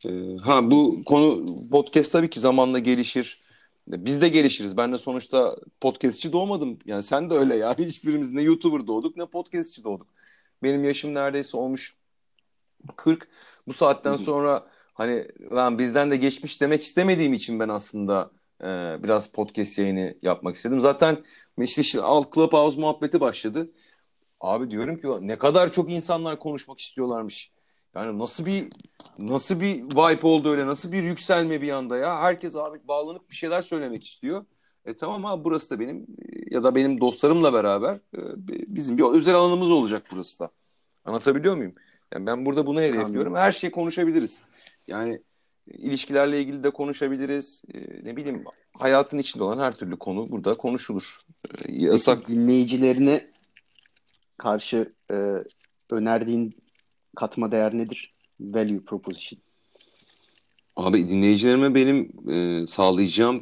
E, 0.06 0.10
ha 0.44 0.72
bu 0.72 1.02
konu 1.06 1.46
podcast 1.70 2.12
tabii 2.12 2.30
ki 2.30 2.40
zamanla 2.40 2.80
gelişir. 2.80 3.42
Biz 3.88 4.22
de 4.22 4.30
gelişiriz. 4.30 4.78
Ben 4.78 4.94
de 4.94 4.98
sonuçta 4.98 5.56
podcastçi 5.82 6.34
doğmadım. 6.34 6.80
Yani 6.86 7.04
sen 7.04 7.30
de 7.30 7.34
öyle 7.34 7.56
yani. 7.56 7.86
Hiçbirimiz 7.86 8.32
ne 8.32 8.42
YouTuber 8.42 8.88
doğduk 8.88 9.18
ne 9.18 9.26
podcastçi 9.26 9.84
doğduk. 9.84 10.08
Benim 10.64 10.84
yaşım 10.84 11.14
neredeyse 11.14 11.58
olmuş 11.58 11.96
40. 12.96 13.28
Bu 13.68 13.74
saatten 13.74 14.16
sonra 14.16 14.68
hani 14.94 15.28
lan 15.52 15.80
bizden 15.80 16.12
de 16.12 16.18
geçmiş 16.18 16.62
demek 16.62 16.82
istemediğim 16.82 17.34
için 17.34 17.60
ben 17.60 17.70
aslında 17.70 18.32
e, 18.62 18.68
biraz 19.04 19.32
podcast 19.32 19.80
yayını 19.80 20.16
yapmak 20.22 20.56
istedim. 20.56 20.82
Zaten 20.82 21.24
işte, 21.58 21.82
işte 21.82 22.02
alt 22.02 22.34
Clubhouse 22.34 22.80
muhabbeti 22.80 23.20
başladı. 23.20 23.72
Abi 24.42 24.72
diyorum 24.72 24.98
ki 24.98 25.08
ne 25.28 25.38
kadar 25.38 25.72
çok 25.72 25.92
insanlar 25.92 26.40
konuşmak 26.40 26.80
istiyorlarmış. 26.80 27.52
Yani 27.96 28.20
nasıl 28.20 28.46
bir 28.46 28.68
nasıl 29.20 29.62
bir 29.62 29.84
vibe 29.84 30.28
oldu 30.28 30.52
öyle 30.52 30.66
nasıl 30.66 30.92
bir 30.92 31.04
yükselme 31.04 31.62
bir 31.62 31.72
anda 31.72 31.98
ya. 31.98 32.20
Herkes 32.20 32.56
abi 32.56 32.88
bağlanıp 32.88 33.30
bir 33.30 33.36
şeyler 33.36 33.62
söylemek 33.62 34.08
istiyor. 34.08 34.46
E 34.86 34.96
tamam 34.96 35.26
abi 35.26 35.44
burası 35.44 35.76
da 35.76 35.80
benim 35.80 36.08
ya 36.52 36.64
da 36.64 36.76
benim 36.76 37.02
dostlarımla 37.02 37.54
beraber 37.54 37.96
e, 37.96 38.20
bizim 38.76 38.98
bir 38.98 39.04
özel 39.04 39.36
alanımız 39.36 39.72
olacak 39.72 40.04
burası 40.12 40.40
da. 40.40 40.52
Anlatabiliyor 41.06 41.56
muyum? 41.56 41.76
Yani 42.14 42.26
ben 42.26 42.46
burada 42.46 42.66
bunu 42.66 42.82
hedefliyorum. 42.82 43.36
Her 43.36 43.52
şeyi 43.52 43.72
konuşabiliriz. 43.72 44.44
Yani 44.88 45.22
ilişkilerle 45.68 46.42
ilgili 46.42 46.64
de 46.64 46.70
konuşabiliriz. 46.70 47.64
E, 47.74 47.80
ne 48.04 48.16
bileyim 48.16 48.44
hayatın 48.74 49.18
içinde 49.18 49.44
olan 49.44 49.60
her 49.60 49.72
türlü 49.72 49.98
konu 49.98 50.32
burada 50.32 50.54
konuşulur. 50.54 51.22
E, 51.66 51.72
yasak 51.72 52.20
Peki 52.20 52.34
dinleyicilerine 52.34 53.32
karşı 54.42 54.92
e, 55.12 55.16
önerdiğin 55.92 56.50
katma 57.16 57.52
değer 57.52 57.78
nedir? 57.78 58.14
Value 58.40 58.80
proposition. 58.80 59.42
Abi 60.76 61.10
dinleyicilerime 61.10 61.76
benim 61.76 62.30
e, 62.30 62.66
sağlayacağım 62.68 63.42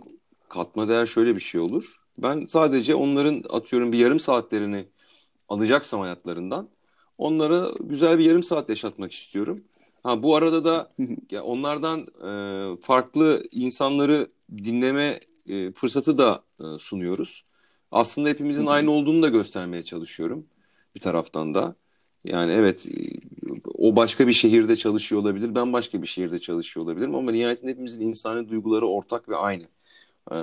katma 0.49 0.89
değer 0.89 1.05
şöyle 1.05 1.35
bir 1.35 1.41
şey 1.41 1.61
olur. 1.61 1.95
Ben 2.17 2.45
sadece 2.45 2.95
onların 2.95 3.43
atıyorum 3.49 3.91
bir 3.91 3.97
yarım 3.97 4.19
saatlerini 4.19 4.85
alacaksam 5.49 5.99
hayatlarından 5.99 6.69
onlara 7.17 7.71
güzel 7.79 8.19
bir 8.19 8.25
yarım 8.25 8.43
saat 8.43 8.69
yaşatmak 8.69 9.11
istiyorum. 9.11 9.61
Ha 10.03 10.23
bu 10.23 10.35
arada 10.35 10.65
da 10.65 10.91
ya 11.31 11.43
onlardan 11.43 11.99
e, 12.01 12.31
farklı 12.81 13.43
insanları 13.51 14.27
dinleme 14.51 15.19
e, 15.47 15.71
fırsatı 15.71 16.17
da 16.17 16.43
e, 16.59 16.63
sunuyoruz. 16.79 17.45
Aslında 17.91 18.29
hepimizin 18.29 18.65
aynı 18.65 18.91
olduğunu 18.91 19.23
da 19.23 19.29
göstermeye 19.29 19.83
çalışıyorum 19.83 20.45
bir 20.95 20.99
taraftan 20.99 21.53
da. 21.53 21.75
Yani 22.23 22.51
evet 22.51 22.85
o 23.77 23.95
başka 23.95 24.27
bir 24.27 24.33
şehirde 24.33 24.75
çalışıyor 24.75 25.21
olabilir, 25.21 25.55
ben 25.55 25.73
başka 25.73 26.01
bir 26.01 26.07
şehirde 26.07 26.39
çalışıyor 26.39 26.85
olabilirim 26.85 27.15
ama 27.15 27.31
nihayetinde 27.31 27.71
hepimizin 27.71 28.01
insani 28.01 28.49
duyguları 28.49 28.87
ortak 28.87 29.29
ve 29.29 29.35
aynı. 29.35 29.63
Ee, 30.31 30.35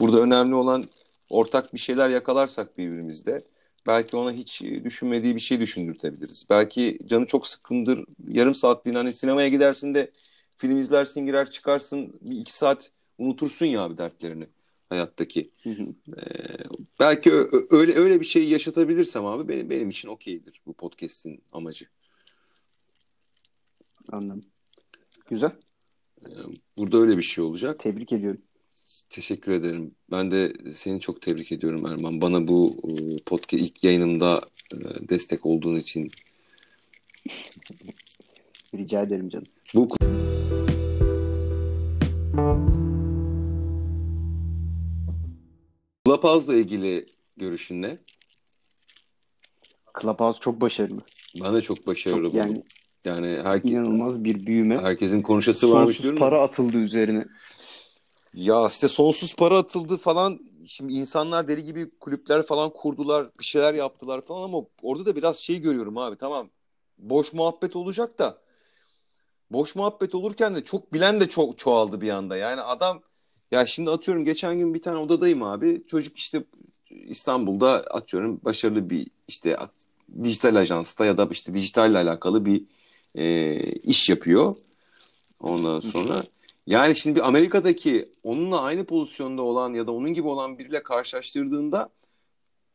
burada 0.00 0.20
önemli 0.20 0.54
olan 0.54 0.84
ortak 1.30 1.74
bir 1.74 1.78
şeyler 1.78 2.08
yakalarsak 2.10 2.78
birbirimizde 2.78 3.44
belki 3.86 4.16
ona 4.16 4.32
hiç 4.32 4.62
düşünmediği 4.62 5.34
bir 5.34 5.40
şey 5.40 5.60
düşündürtebiliriz. 5.60 6.46
Belki 6.50 6.98
canı 7.06 7.26
çok 7.26 7.46
sıkkındır, 7.46 8.04
yarım 8.28 8.54
saatliğine 8.54 8.98
hani 8.98 9.12
sinemaya 9.12 9.48
gidersin 9.48 9.94
de 9.94 10.10
film 10.56 10.78
izlersin, 10.78 11.26
girer 11.26 11.50
çıkarsın, 11.50 12.12
bir 12.20 12.36
iki 12.36 12.56
saat 12.56 12.90
unutursun 13.18 13.66
ya 13.66 13.82
abi 13.82 13.98
dertlerini 13.98 14.46
hayattaki. 14.88 15.50
Hı 15.62 15.70
hı. 15.70 15.86
Ee, 16.16 16.56
belki 17.00 17.32
öyle 17.70 17.94
öyle 17.94 18.20
bir 18.20 18.26
şey 18.26 18.48
yaşatabilirsem 18.48 19.26
abi 19.26 19.48
benim 19.48 19.70
benim 19.70 19.90
için 19.90 20.08
okeydir 20.08 20.60
bu 20.66 20.72
podcast'in 20.72 21.42
amacı. 21.52 21.86
Anladım. 24.12 24.44
Güzel. 25.30 25.50
Ee, 26.26 26.28
burada 26.76 26.98
öyle 26.98 27.16
bir 27.16 27.22
şey 27.22 27.44
olacak. 27.44 27.78
Tebrik 27.78 28.12
ediyorum. 28.12 28.40
Teşekkür 29.10 29.52
ederim. 29.52 29.94
Ben 30.10 30.30
de 30.30 30.52
seni 30.72 31.00
çok 31.00 31.22
tebrik 31.22 31.52
ediyorum 31.52 31.86
Erman. 31.86 32.20
Bana 32.20 32.48
bu 32.48 32.76
e, 32.88 33.22
podcast 33.26 33.62
ilk 33.62 33.84
yayınımda 33.84 34.40
e, 34.72 35.08
destek 35.08 35.46
olduğun 35.46 35.76
için. 35.76 36.10
Rica 38.74 39.02
ederim 39.02 39.28
canım. 39.28 39.46
Bu 39.74 39.88
Clubhouse'la 46.24 46.54
ilgili 46.54 47.06
görüşün 47.36 47.82
ne? 47.82 47.98
Clubhouse 50.00 50.40
çok 50.40 50.60
başarılı. 50.60 51.00
Ben 51.42 51.54
de 51.54 51.62
çok 51.62 51.86
başarılı 51.86 52.22
Çok 52.22 52.34
yani 52.34 52.62
Yani 53.04 53.40
herke- 53.42 53.68
inanılmaz 53.68 54.24
bir 54.24 54.46
büyüme. 54.46 54.78
herkesin 54.78 55.20
konuşası 55.20 55.70
varmış 55.72 55.86
Sonsuz 55.96 56.02
diyorum. 56.02 56.18
para 56.18 56.42
atıldı 56.42 56.76
üzerine. 56.76 57.26
Ya 58.34 58.66
işte 58.66 58.88
sonsuz 58.88 59.36
para 59.36 59.58
atıldı 59.58 59.96
falan. 59.96 60.40
Şimdi 60.66 60.92
insanlar 60.92 61.48
deli 61.48 61.64
gibi 61.64 61.90
kulüpler 62.00 62.46
falan 62.46 62.70
kurdular, 62.70 63.26
bir 63.40 63.44
şeyler 63.44 63.74
yaptılar 63.74 64.20
falan 64.20 64.42
ama 64.42 64.58
orada 64.82 65.06
da 65.06 65.16
biraz 65.16 65.36
şey 65.36 65.60
görüyorum 65.60 65.98
abi. 65.98 66.16
Tamam. 66.16 66.50
Boş 66.98 67.32
muhabbet 67.32 67.76
olacak 67.76 68.18
da 68.18 68.38
boş 69.50 69.74
muhabbet 69.74 70.14
olurken 70.14 70.54
de 70.54 70.64
çok 70.64 70.92
bilen 70.92 71.20
de 71.20 71.28
çok 71.28 71.58
çoğaldı 71.58 72.00
bir 72.00 72.10
anda. 72.10 72.36
Yani 72.36 72.60
adam 72.60 73.02
ya 73.54 73.66
şimdi 73.66 73.90
atıyorum 73.90 74.24
geçen 74.24 74.58
gün 74.58 74.74
bir 74.74 74.82
tane 74.82 74.98
odadayım 74.98 75.42
abi. 75.42 75.82
Çocuk 75.88 76.18
işte 76.18 76.44
İstanbul'da 76.90 77.68
atıyorum 77.70 78.40
başarılı 78.44 78.90
bir 78.90 79.06
işte 79.28 79.56
at- 79.56 79.86
dijital 80.24 80.56
ajansta 80.56 81.04
ya 81.04 81.16
da 81.16 81.28
işte 81.30 81.54
dijitalle 81.54 81.98
alakalı 81.98 82.44
bir 82.46 82.64
e, 83.14 83.56
iş 83.64 84.08
yapıyor. 84.08 84.56
Ondan 85.40 85.80
sonra 85.80 86.22
yani 86.66 86.94
şimdi 86.96 87.16
bir 87.16 87.28
Amerika'daki 87.28 88.08
onunla 88.24 88.60
aynı 88.60 88.84
pozisyonda 88.84 89.42
olan 89.42 89.74
ya 89.74 89.86
da 89.86 89.92
onun 89.92 90.12
gibi 90.12 90.28
olan 90.28 90.58
biriyle 90.58 90.82
karşılaştırdığında 90.82 91.88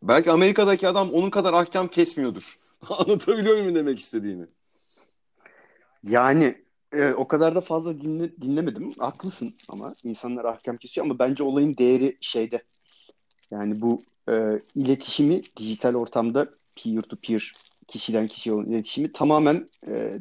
belki 0.03 0.31
Amerika'daki 0.31 0.87
adam 0.87 1.11
onun 1.11 1.29
kadar 1.29 1.53
ahkam 1.53 1.87
kesmiyordur. 1.87 2.59
Anlatabiliyor 2.89 3.57
muyum 3.57 3.75
demek 3.75 3.99
istediğimi? 3.99 4.47
Yani 6.03 6.68
e, 6.93 7.13
o 7.13 7.27
kadar 7.27 7.55
da 7.55 7.61
fazla 7.61 8.01
dinle, 8.01 8.41
dinlemedim. 8.41 8.91
Haklısın 8.99 9.53
ama 9.69 9.95
insanlar 10.03 10.45
ahkam 10.45 10.77
kesiyor 10.77 11.05
ama 11.05 11.19
bence 11.19 11.43
olayın 11.43 11.77
değeri 11.77 12.17
şeyde. 12.21 12.63
Yani 13.51 13.81
bu 13.81 14.01
e, 14.29 14.59
iletişimi 14.75 15.41
dijital 15.57 15.95
ortamda 15.95 16.49
peer 16.83 17.01
to 17.01 17.15
peer 17.15 17.53
kişiden 17.87 18.27
kişiye 18.27 18.55
olan 18.55 18.65
iletişimi 18.65 19.13
tamamen 19.13 19.69
e, 19.87 20.13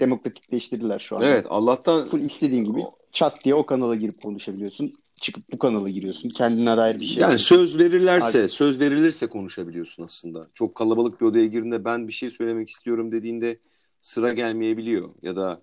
demokratikleştirdiler 0.00 0.98
şu 0.98 1.16
an. 1.16 1.22
Evet 1.22 1.46
Allah'tan 1.48 2.08
Full 2.08 2.20
istediğin 2.20 2.64
gibi 2.64 2.84
çat 3.12 3.44
diye 3.44 3.54
o 3.54 3.66
kanala 3.66 3.94
girip 3.94 4.22
konuşabiliyorsun. 4.22 4.92
Çıkıp 5.20 5.52
bu 5.52 5.58
kanala 5.58 5.88
giriyorsun. 5.88 6.28
Kendine 6.28 6.76
dair 6.76 7.00
bir 7.00 7.06
şey. 7.06 7.22
yani 7.22 7.38
söz 7.38 7.78
verirlerse, 7.78 8.48
söz 8.48 8.80
verilirse 8.80 9.26
konuşabiliyorsun 9.26 10.04
aslında. 10.04 10.42
Çok 10.54 10.74
kalabalık 10.74 11.20
bir 11.20 11.26
odaya 11.26 11.46
girdiğinde 11.46 11.84
ben 11.84 12.08
bir 12.08 12.12
şey 12.12 12.30
söylemek 12.30 12.68
istiyorum 12.68 13.12
dediğinde 13.12 13.58
sıra 14.00 14.32
gelmeyebiliyor 14.32 15.10
ya 15.22 15.36
da 15.36 15.62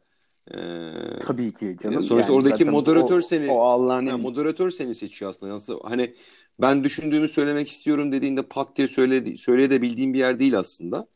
e, 0.51 0.57
Tabii 1.19 1.53
ki 1.53 1.77
canım. 1.81 2.01
sonuçta 2.01 2.33
Yani 2.33 2.33
oradaki 2.33 2.65
moderatör 2.65 3.21
o- 3.21 3.21
seni 3.21 3.47
o 3.51 3.61
Allah'ın 3.61 4.05
emri. 4.05 4.21
moderatör 4.21 4.69
seni 4.69 4.95
seçiyor 4.95 5.29
aslında. 5.31 5.53
Nasıl 5.53 5.79
hani 5.83 6.15
ben 6.61 6.83
düşündüğümü 6.83 7.27
söylemek 7.27 7.69
istiyorum 7.69 8.11
dediğinde 8.11 8.41
pat 8.43 8.75
diye 8.77 8.87
söyledi, 8.87 9.37
söyleyebildiğim 9.37 10.13
bir 10.13 10.19
yer 10.19 10.39
değil 10.39 10.59
aslında. 10.59 11.07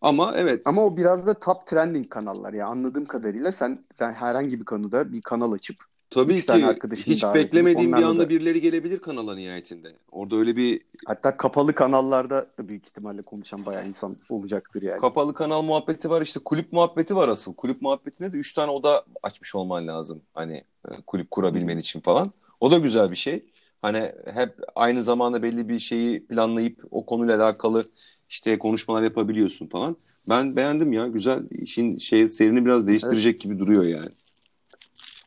Ama 0.00 0.34
evet 0.36 0.66
Ama 0.66 0.84
o 0.86 0.96
biraz 0.96 1.26
da 1.26 1.34
top 1.40 1.66
trending 1.66 2.08
kanallar 2.08 2.52
ya 2.52 2.66
anladığım 2.66 3.04
kadarıyla 3.04 3.52
sen, 3.52 3.78
sen 3.98 4.12
herhangi 4.12 4.60
bir 4.60 4.64
konuda 4.64 5.12
bir 5.12 5.22
kanal 5.22 5.52
açıp 5.52 5.76
tabii 6.10 6.32
üç 6.32 6.44
tane 6.44 6.60
ki 6.60 6.66
arkadaşını 6.66 7.14
hiç 7.14 7.22
davet 7.22 7.44
beklemediğim 7.44 7.92
bir 7.92 8.02
anda 8.02 8.24
da- 8.24 8.28
birileri 8.28 8.60
gelebilir 8.60 8.98
kanala 8.98 9.34
nihayetinde. 9.34 9.92
Orada 10.12 10.36
öyle 10.36 10.56
bir 10.56 10.80
hatta 11.06 11.36
kapalı 11.36 11.74
kanallarda 11.74 12.46
da 12.58 12.68
büyük 12.68 12.86
ihtimalle 12.86 13.22
konuşan 13.22 13.66
bayağı 13.66 13.88
insan 13.88 14.16
olacaktır 14.28 14.82
yani. 14.82 15.00
kapalı 15.00 15.34
kanal 15.34 15.62
muhabbeti 15.62 16.10
var 16.10 16.22
işte 16.22 16.40
kulüp 16.44 16.72
muhabbeti 16.72 17.16
var 17.16 17.28
asıl. 17.28 17.54
Kulüp 17.54 17.82
muhabbetinde 17.82 18.32
de 18.32 18.36
3 18.36 18.54
tane 18.54 18.70
oda 18.70 19.04
açmış 19.22 19.54
olman 19.54 19.86
lazım. 19.86 20.22
Hani 20.34 20.64
e, 20.88 20.92
kulüp 21.06 21.30
kurabilmen 21.30 21.78
için 21.78 22.00
falan. 22.00 22.32
O 22.60 22.70
da 22.70 22.78
güzel 22.78 23.10
bir 23.10 23.16
şey. 23.16 23.44
Hani 23.82 24.12
hep 24.34 24.54
aynı 24.74 25.02
zamanda 25.02 25.42
belli 25.42 25.68
bir 25.68 25.78
şeyi 25.78 26.26
planlayıp 26.26 26.84
o 26.90 27.06
konuyla 27.06 27.44
alakalı 27.44 27.84
işte 28.28 28.58
konuşmalar 28.58 29.02
yapabiliyorsun 29.02 29.66
falan. 29.66 29.96
Ben 30.28 30.56
beğendim 30.56 30.92
ya. 30.92 31.06
Güzel. 31.06 31.42
İşin 31.50 31.98
şey 31.98 32.28
seyrini 32.28 32.64
biraz 32.64 32.86
değiştirecek 32.86 33.40
gibi 33.40 33.58
duruyor 33.58 33.84
yani. 33.84 34.08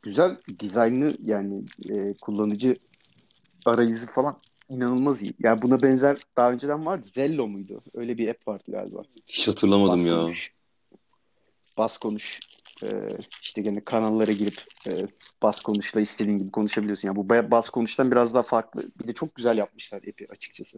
Güzel 0.03 0.37
dizaynı 0.59 1.11
yani 1.23 1.63
e, 1.89 2.13
kullanıcı 2.21 2.77
arayüzü 3.65 4.07
falan 4.07 4.37
inanılmaz 4.69 5.21
iyi. 5.21 5.33
Yani 5.39 5.61
buna 5.61 5.81
benzer 5.81 6.17
daha 6.37 6.51
önceden 6.51 6.85
vardı. 6.85 7.07
Zello 7.13 7.47
muydu? 7.47 7.83
Öyle 7.93 8.17
bir 8.17 8.27
app 8.29 8.47
vardı 8.47 8.63
galiba. 8.67 9.01
Hiç 9.27 9.47
hatırlamadım 9.47 9.99
Bas 9.99 10.05
ya. 10.05 10.15
konuş. 10.15 10.53
Bas 11.77 11.97
konuş. 11.97 12.39
Ee, 12.83 13.01
işte 13.41 13.61
gene 13.61 13.79
kanallara 13.81 14.31
girip 14.31 14.63
e, 14.87 14.91
bas 15.41 15.61
konuşla 15.61 16.01
istediğin 16.01 16.37
gibi 16.37 16.51
konuşabiliyorsun. 16.51 17.07
Yani 17.07 17.15
bu 17.15 17.21
ba- 17.21 17.51
bas 17.51 17.69
konuştan 17.69 18.11
biraz 18.11 18.33
daha 18.33 18.43
farklı. 18.43 18.91
Bir 19.01 19.07
de 19.07 19.13
çok 19.13 19.35
güzel 19.35 19.57
yapmışlar 19.57 19.97
app'i 19.97 20.27
açıkçası. 20.29 20.77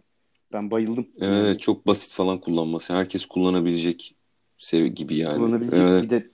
Ben 0.52 0.70
bayıldım. 0.70 1.08
Evet 1.20 1.60
çok 1.60 1.86
basit 1.86 2.12
falan 2.12 2.40
kullanması. 2.40 2.94
Herkes 2.94 3.26
kullanabilecek 3.26 4.16
gibi 4.94 5.16
yani. 5.16 5.36
Kullanabilecek 5.36 5.80
Evet. 5.80 6.04
bir 6.04 6.10
de 6.10 6.30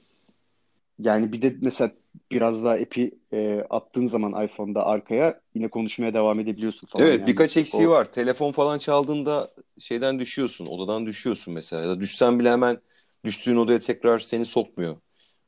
yani 0.98 1.32
bir 1.32 1.42
de 1.42 1.56
mesela 1.62 1.90
biraz 2.30 2.64
daha 2.64 2.74
app'i 2.74 3.18
e, 3.32 3.60
attığın 3.70 4.06
zaman 4.08 4.44
iPhone'da 4.44 4.86
arkaya 4.86 5.40
yine 5.54 5.68
konuşmaya 5.68 6.14
devam 6.14 6.40
edebiliyorsun 6.40 6.86
falan. 6.86 7.08
Evet 7.08 7.26
Yani 7.26 7.26
birkaç 7.26 7.56
eksiği 7.56 7.88
o- 7.88 7.90
var. 7.90 8.12
Telefon 8.12 8.52
falan 8.52 8.78
çaldığında 8.78 9.54
şeyden 9.78 10.18
düşüyorsun, 10.18 10.66
odadan 10.66 11.06
düşüyorsun 11.06 11.54
mesela. 11.54 11.82
Ya 11.82 11.88
da 11.88 12.00
düşsen 12.00 12.38
bile 12.38 12.50
hemen 12.50 12.80
düştüğün 13.24 13.56
odaya 13.56 13.78
tekrar 13.78 14.18
seni 14.18 14.46
sokmuyor. 14.46 14.96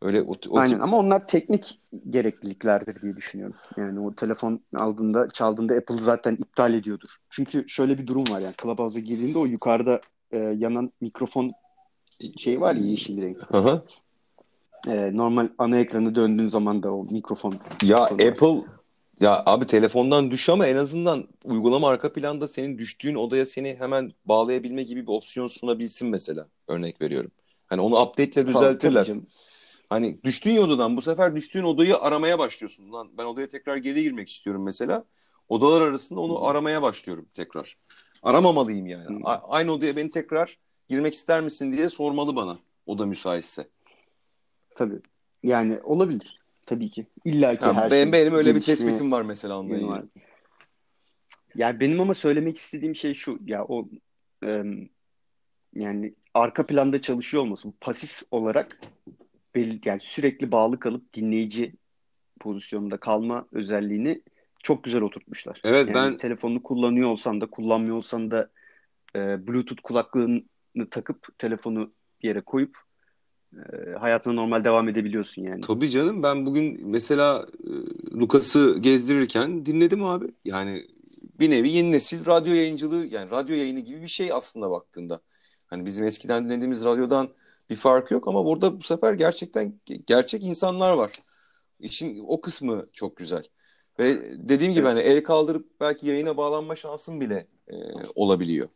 Öyle 0.02 0.22
o, 0.22 0.34
o 0.48 0.60
Aynen 0.60 0.64
tip 0.64 0.80
ama 0.80 0.98
onlar 0.98 1.26
teknik 1.28 1.80
gerekliliklerdir 2.10 3.02
diye 3.02 3.16
düşünüyorum. 3.16 3.56
Yani 3.76 4.00
o 4.00 4.14
telefon 4.14 4.60
aldığında, 4.74 5.28
çaldığında 5.28 5.74
Apple 5.74 5.94
zaten 6.02 6.36
iptal 6.36 6.74
ediyordur. 6.74 7.08
Çünkü 7.30 7.64
şöyle 7.68 7.98
bir 7.98 8.06
durum 8.06 8.24
var 8.30 8.40
yani 8.40 8.54
Clubhouse'a 8.62 9.00
girdiğinde 9.00 9.38
o 9.38 9.46
yukarıda 9.46 10.00
e, 10.30 10.38
yanan 10.38 10.92
mikrofon 11.00 11.52
şey 12.38 12.60
var 12.60 12.74
ya 12.76 12.82
yeşil 12.84 13.22
renk. 13.22 13.38
Aha. 13.52 13.84
E, 14.88 15.16
normal 15.16 15.48
ana 15.58 15.78
ekranı 15.78 16.14
döndüğün 16.14 16.48
zaman 16.48 16.82
da 16.82 16.94
o 16.94 17.04
mikrofon 17.04 17.54
Ya 17.82 18.00
var. 18.00 18.10
Apple 18.10 18.64
ya 19.20 19.42
abi 19.46 19.66
telefondan 19.66 20.30
düş 20.30 20.48
ama 20.48 20.66
en 20.66 20.76
azından 20.76 21.28
uygulama 21.44 21.88
arka 21.88 22.12
planda 22.12 22.48
senin 22.48 22.78
düştüğün 22.78 23.14
odaya 23.14 23.46
seni 23.46 23.76
hemen 23.78 24.12
bağlayabilme 24.24 24.82
gibi 24.82 25.02
bir 25.02 25.12
opsiyon 25.12 25.46
sunabilsin 25.46 26.08
mesela. 26.08 26.48
Örnek 26.68 27.00
veriyorum. 27.00 27.30
Hani 27.66 27.80
onu 27.80 28.00
update'le. 28.02 28.32
Tabii 28.34 28.54
düzeltirler. 28.54 29.04
canım. 29.04 29.26
Hani 29.88 30.18
düştüğün 30.24 30.56
odadan 30.56 30.96
bu 30.96 31.00
sefer 31.00 31.36
düştüğün 31.36 31.64
odayı 31.64 31.98
aramaya 31.98 32.38
başlıyorsun. 32.38 32.92
Lan 32.92 33.10
ben 33.18 33.24
odaya 33.24 33.48
tekrar 33.48 33.76
geri 33.76 34.02
girmek 34.02 34.28
istiyorum 34.28 34.62
mesela. 34.62 35.04
Odalar 35.48 35.80
arasında 35.80 36.20
onu 36.20 36.44
aramaya 36.44 36.82
başlıyorum 36.82 37.26
tekrar. 37.34 37.76
Aramamalıyım 38.22 38.86
yani. 38.86 39.04
Hı. 39.06 39.18
A- 39.24 39.48
aynı 39.48 39.72
odaya 39.72 39.96
beni 39.96 40.08
tekrar 40.08 40.58
girmek 40.88 41.14
ister 41.14 41.40
misin 41.40 41.72
diye 41.72 41.88
sormalı 41.88 42.36
bana. 42.36 42.58
Oda 42.86 43.06
müsaitse. 43.06 43.68
Tabii. 44.74 45.00
Yani 45.42 45.80
olabilir. 45.82 46.40
Tabii 46.66 46.90
ki. 46.90 47.06
İlla 47.24 47.56
ki 47.56 47.66
Ha, 47.66 47.74
her 47.74 47.90
benim, 47.90 48.12
şey 48.12 48.20
benim 48.20 48.34
öyle 48.34 48.54
bir 48.54 48.60
tespitim 48.60 49.12
var 49.12 49.22
mesela 49.22 49.58
onunla 49.58 49.74
ilgili. 49.76 49.88
var. 49.88 50.04
Yani 51.54 51.80
benim 51.80 52.00
ama 52.00 52.14
söylemek 52.14 52.58
istediğim 52.58 52.94
şey 52.94 53.14
şu. 53.14 53.38
Ya 53.46 53.64
o 53.64 53.88
em, 54.42 54.88
yani 55.74 56.14
arka 56.34 56.66
planda 56.66 57.02
çalışıyor 57.02 57.42
olması, 57.42 57.68
bu 57.68 57.72
pasif 57.80 58.22
olarak 58.30 58.80
belli, 59.54 59.80
yani 59.84 60.00
sürekli 60.00 60.52
bağlı 60.52 60.78
kalıp 60.78 61.14
dinleyici 61.14 61.74
pozisyonunda 62.40 62.96
kalma 62.96 63.46
özelliğini 63.52 64.22
çok 64.62 64.84
güzel 64.84 65.02
oturtmuşlar. 65.02 65.60
Evet, 65.64 65.88
Yani 65.88 65.94
ben- 65.94 66.18
telefonunu 66.18 66.62
kullanıyor 66.62 67.08
olsan 67.08 67.40
da 67.40 67.46
kullanmıyor 67.46 67.96
olsan 67.96 68.30
da 68.30 68.50
e, 69.16 69.46
Bluetooth 69.46 69.82
kulaklığını 69.82 70.42
takıp 70.90 71.38
telefonu 71.38 71.92
bir 72.22 72.28
yere 72.28 72.40
koyup 72.40 72.76
e, 72.76 72.82
hayatına 73.98 74.34
normal 74.34 74.64
devam 74.64 74.88
edebiliyorsun 74.88 75.42
yani. 75.42 75.60
Tabii 75.60 75.90
canım 75.90 76.22
ben 76.22 76.46
bugün 76.46 76.88
mesela 76.88 77.46
e, 77.64 77.70
Lucas'ı 78.20 78.78
gezdirirken 78.78 79.66
dinledim 79.66 80.04
abi. 80.04 80.26
Yani 80.44 80.82
bir 81.40 81.50
nevi 81.50 81.70
yeni 81.70 81.92
nesil 81.92 82.26
radyo 82.26 82.54
yayıncılığı 82.54 83.06
yani 83.06 83.30
radyo 83.30 83.56
yayını 83.56 83.80
gibi 83.80 84.02
bir 84.02 84.08
şey 84.08 84.32
aslında 84.32 84.70
baktığında. 84.70 85.20
Hani 85.66 85.86
bizim 85.86 86.06
eskiden 86.06 86.44
dinlediğimiz 86.44 86.84
radyodan 86.84 87.28
bir 87.70 87.76
farkı 87.76 88.14
yok 88.14 88.28
ama 88.28 88.44
burada 88.44 88.78
bu 88.80 88.82
sefer 88.82 89.12
gerçekten 89.12 89.80
ge- 89.86 90.02
gerçek 90.06 90.42
insanlar 90.42 90.92
var. 90.92 91.12
İşin 91.80 92.24
o 92.26 92.40
kısmı 92.40 92.86
çok 92.92 93.16
güzel. 93.16 93.44
Ve 93.98 94.16
dediğim 94.48 94.72
gibi 94.72 94.86
hani 94.86 95.00
el 95.00 95.24
kaldırıp 95.24 95.80
belki 95.80 96.06
yayına 96.06 96.36
bağlanma 96.36 96.76
şansım 96.76 97.20
bile 97.20 97.46
e, 97.68 97.74
olabiliyor. 98.14 98.68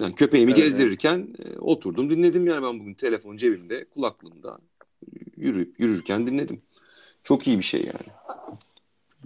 Yani 0.00 0.14
köpeğimi 0.14 0.50
Evet, 0.52 0.60
gezdirirken 0.62 1.28
e, 1.44 1.58
oturdum 1.58 2.10
dinledim 2.10 2.46
yani 2.46 2.62
ben 2.66 2.80
bugün 2.80 2.94
telefon 2.94 3.36
cebimde 3.36 3.84
kulaklığımda 3.84 4.58
yürüyüp 5.36 5.80
yürürken 5.80 6.26
dinledim. 6.26 6.62
Çok 7.24 7.46
iyi 7.46 7.58
bir 7.58 7.62
şey 7.64 7.80
yani. 7.80 8.14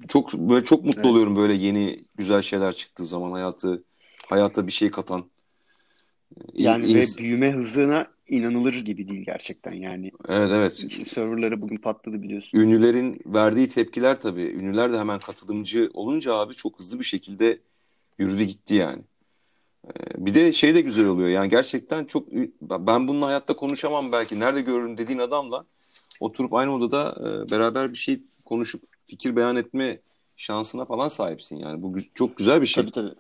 Çok 0.09 0.33
böyle 0.33 0.65
çok 0.65 0.85
mutlu 0.85 1.01
Evet. 1.01 1.11
oluyorum 1.11 1.37
böyle 1.37 1.55
yeni 1.55 2.05
güzel 2.17 2.43
şeyler 2.43 2.73
çıktığı 2.73 3.07
zaman 3.07 3.33
hayatı 3.33 3.83
hayata 4.27 4.67
bir 4.67 4.73
şey 4.73 4.91
katan. 4.91 5.25
İ- 6.55 6.63
Yani 6.65 6.87
ins- 6.87 7.19
ve 7.19 7.23
büyüme 7.25 7.53
hızına 7.53 8.07
inanılır 8.29 8.75
gibi 8.75 9.09
değil 9.09 9.25
gerçekten 9.25 9.73
yani. 9.73 10.11
Evet 10.29 10.51
evet. 10.53 10.73
Serverları 11.09 11.63
bugün 11.63 11.77
patladı 11.77 12.23
biliyorsun. 12.23 12.59
Ünlülerin 12.59 13.21
verdiği 13.27 13.69
tepkiler 13.69 14.21
tabii. 14.21 14.43
Ünlüler 14.43 14.93
de 14.93 14.99
hemen 14.99 15.19
katılımcı 15.21 15.91
olunca 15.95 16.35
abi 16.35 16.55
çok 16.55 16.79
hızlı 16.79 16.99
bir 16.99 17.05
şekilde 17.05 17.61
yürüdü 18.19 18.43
gitti 18.45 18.75
yani. 18.75 19.03
Ee, 19.89 20.27
Bir 20.27 20.35
de 20.35 20.53
şey 20.53 20.75
de 20.75 20.81
güzel 20.81 21.07
oluyor. 21.07 21.29
Yani 21.29 21.49
gerçekten 21.49 22.05
çok 22.05 22.33
ben 22.63 23.09
bununla 23.09 23.27
hayatta 23.27 23.57
konuşamam 23.57 24.13
belki. 24.13 24.41
Nerede 24.41 24.61
görürüm 24.61 24.99
dediğin 24.99 25.19
adamla 25.19 25.65
oturup 26.21 26.55
aynı 26.55 26.75
odada 26.75 27.17
e, 27.21 27.51
beraber 27.51 27.93
bir 27.93 27.99
şey 27.99 28.21
konuşup 28.45 28.83
fikir 29.07 29.37
beyan 29.37 29.57
etme 29.57 30.01
şansına 30.37 30.85
falan 30.85 31.09
sahipsin 31.09 31.57
yani. 31.57 31.83
Bu 31.83 31.97
çok 32.15 32.37
güzel 32.37 32.61
bir 32.61 32.67
şey. 32.67 32.85
Tabii 32.85 32.93
tabii. 32.93 33.15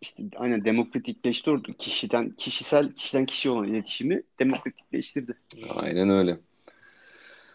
İşte 0.00 0.22
aynen 0.36 0.64
demokratikleştirdi. 0.64 1.74
Kişiden 1.78 2.30
kişisel 2.30 2.92
kişiden 2.92 3.26
kişiye 3.26 3.54
olan 3.54 3.68
iletişimi 3.68 4.22
demokratikleştirdi. 4.38 5.34
Aynen 5.70 6.10
öyle. 6.10 6.38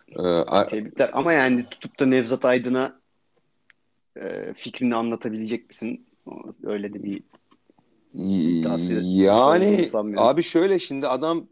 Ee, 0.10 0.68
Tebrikler. 0.70 1.10
Ama 1.14 1.34
yani 1.34 1.66
tutup 1.70 2.00
da 2.00 2.06
Nevzat 2.06 2.46
Aydın'a 2.46 3.00
e, 4.18 4.54
fikrini 4.54 4.96
anlatabilecek 4.96 5.70
misin? 5.70 6.06
Öyle 6.64 6.94
de 6.94 7.04
bir 7.04 7.24
Yani 8.14 9.90
abi 10.18 10.44
şöyle 10.44 10.80
şimdi 10.80 11.08
adam 11.08 11.48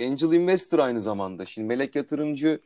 angel 0.00 0.32
investor 0.32 0.78
aynı 0.78 1.00
zamanda. 1.00 1.44
Şimdi 1.44 1.68
melek 1.68 1.96
yatırımcı 1.96 2.60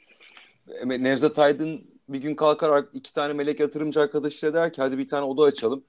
e, 0.69 0.89
Nevzat 0.89 1.39
Aydın 1.39 1.93
bir 2.09 2.19
gün 2.19 2.35
kalkar 2.35 2.85
iki 2.93 3.13
tane 3.13 3.33
melek 3.33 3.61
yatırımcı 3.61 4.01
arkadaşıyla 4.01 4.55
der 4.55 4.73
ki 4.73 4.83
hadi 4.83 4.99
bir 4.99 5.07
tane 5.07 5.25
oda 5.25 5.43
açalım. 5.43 5.85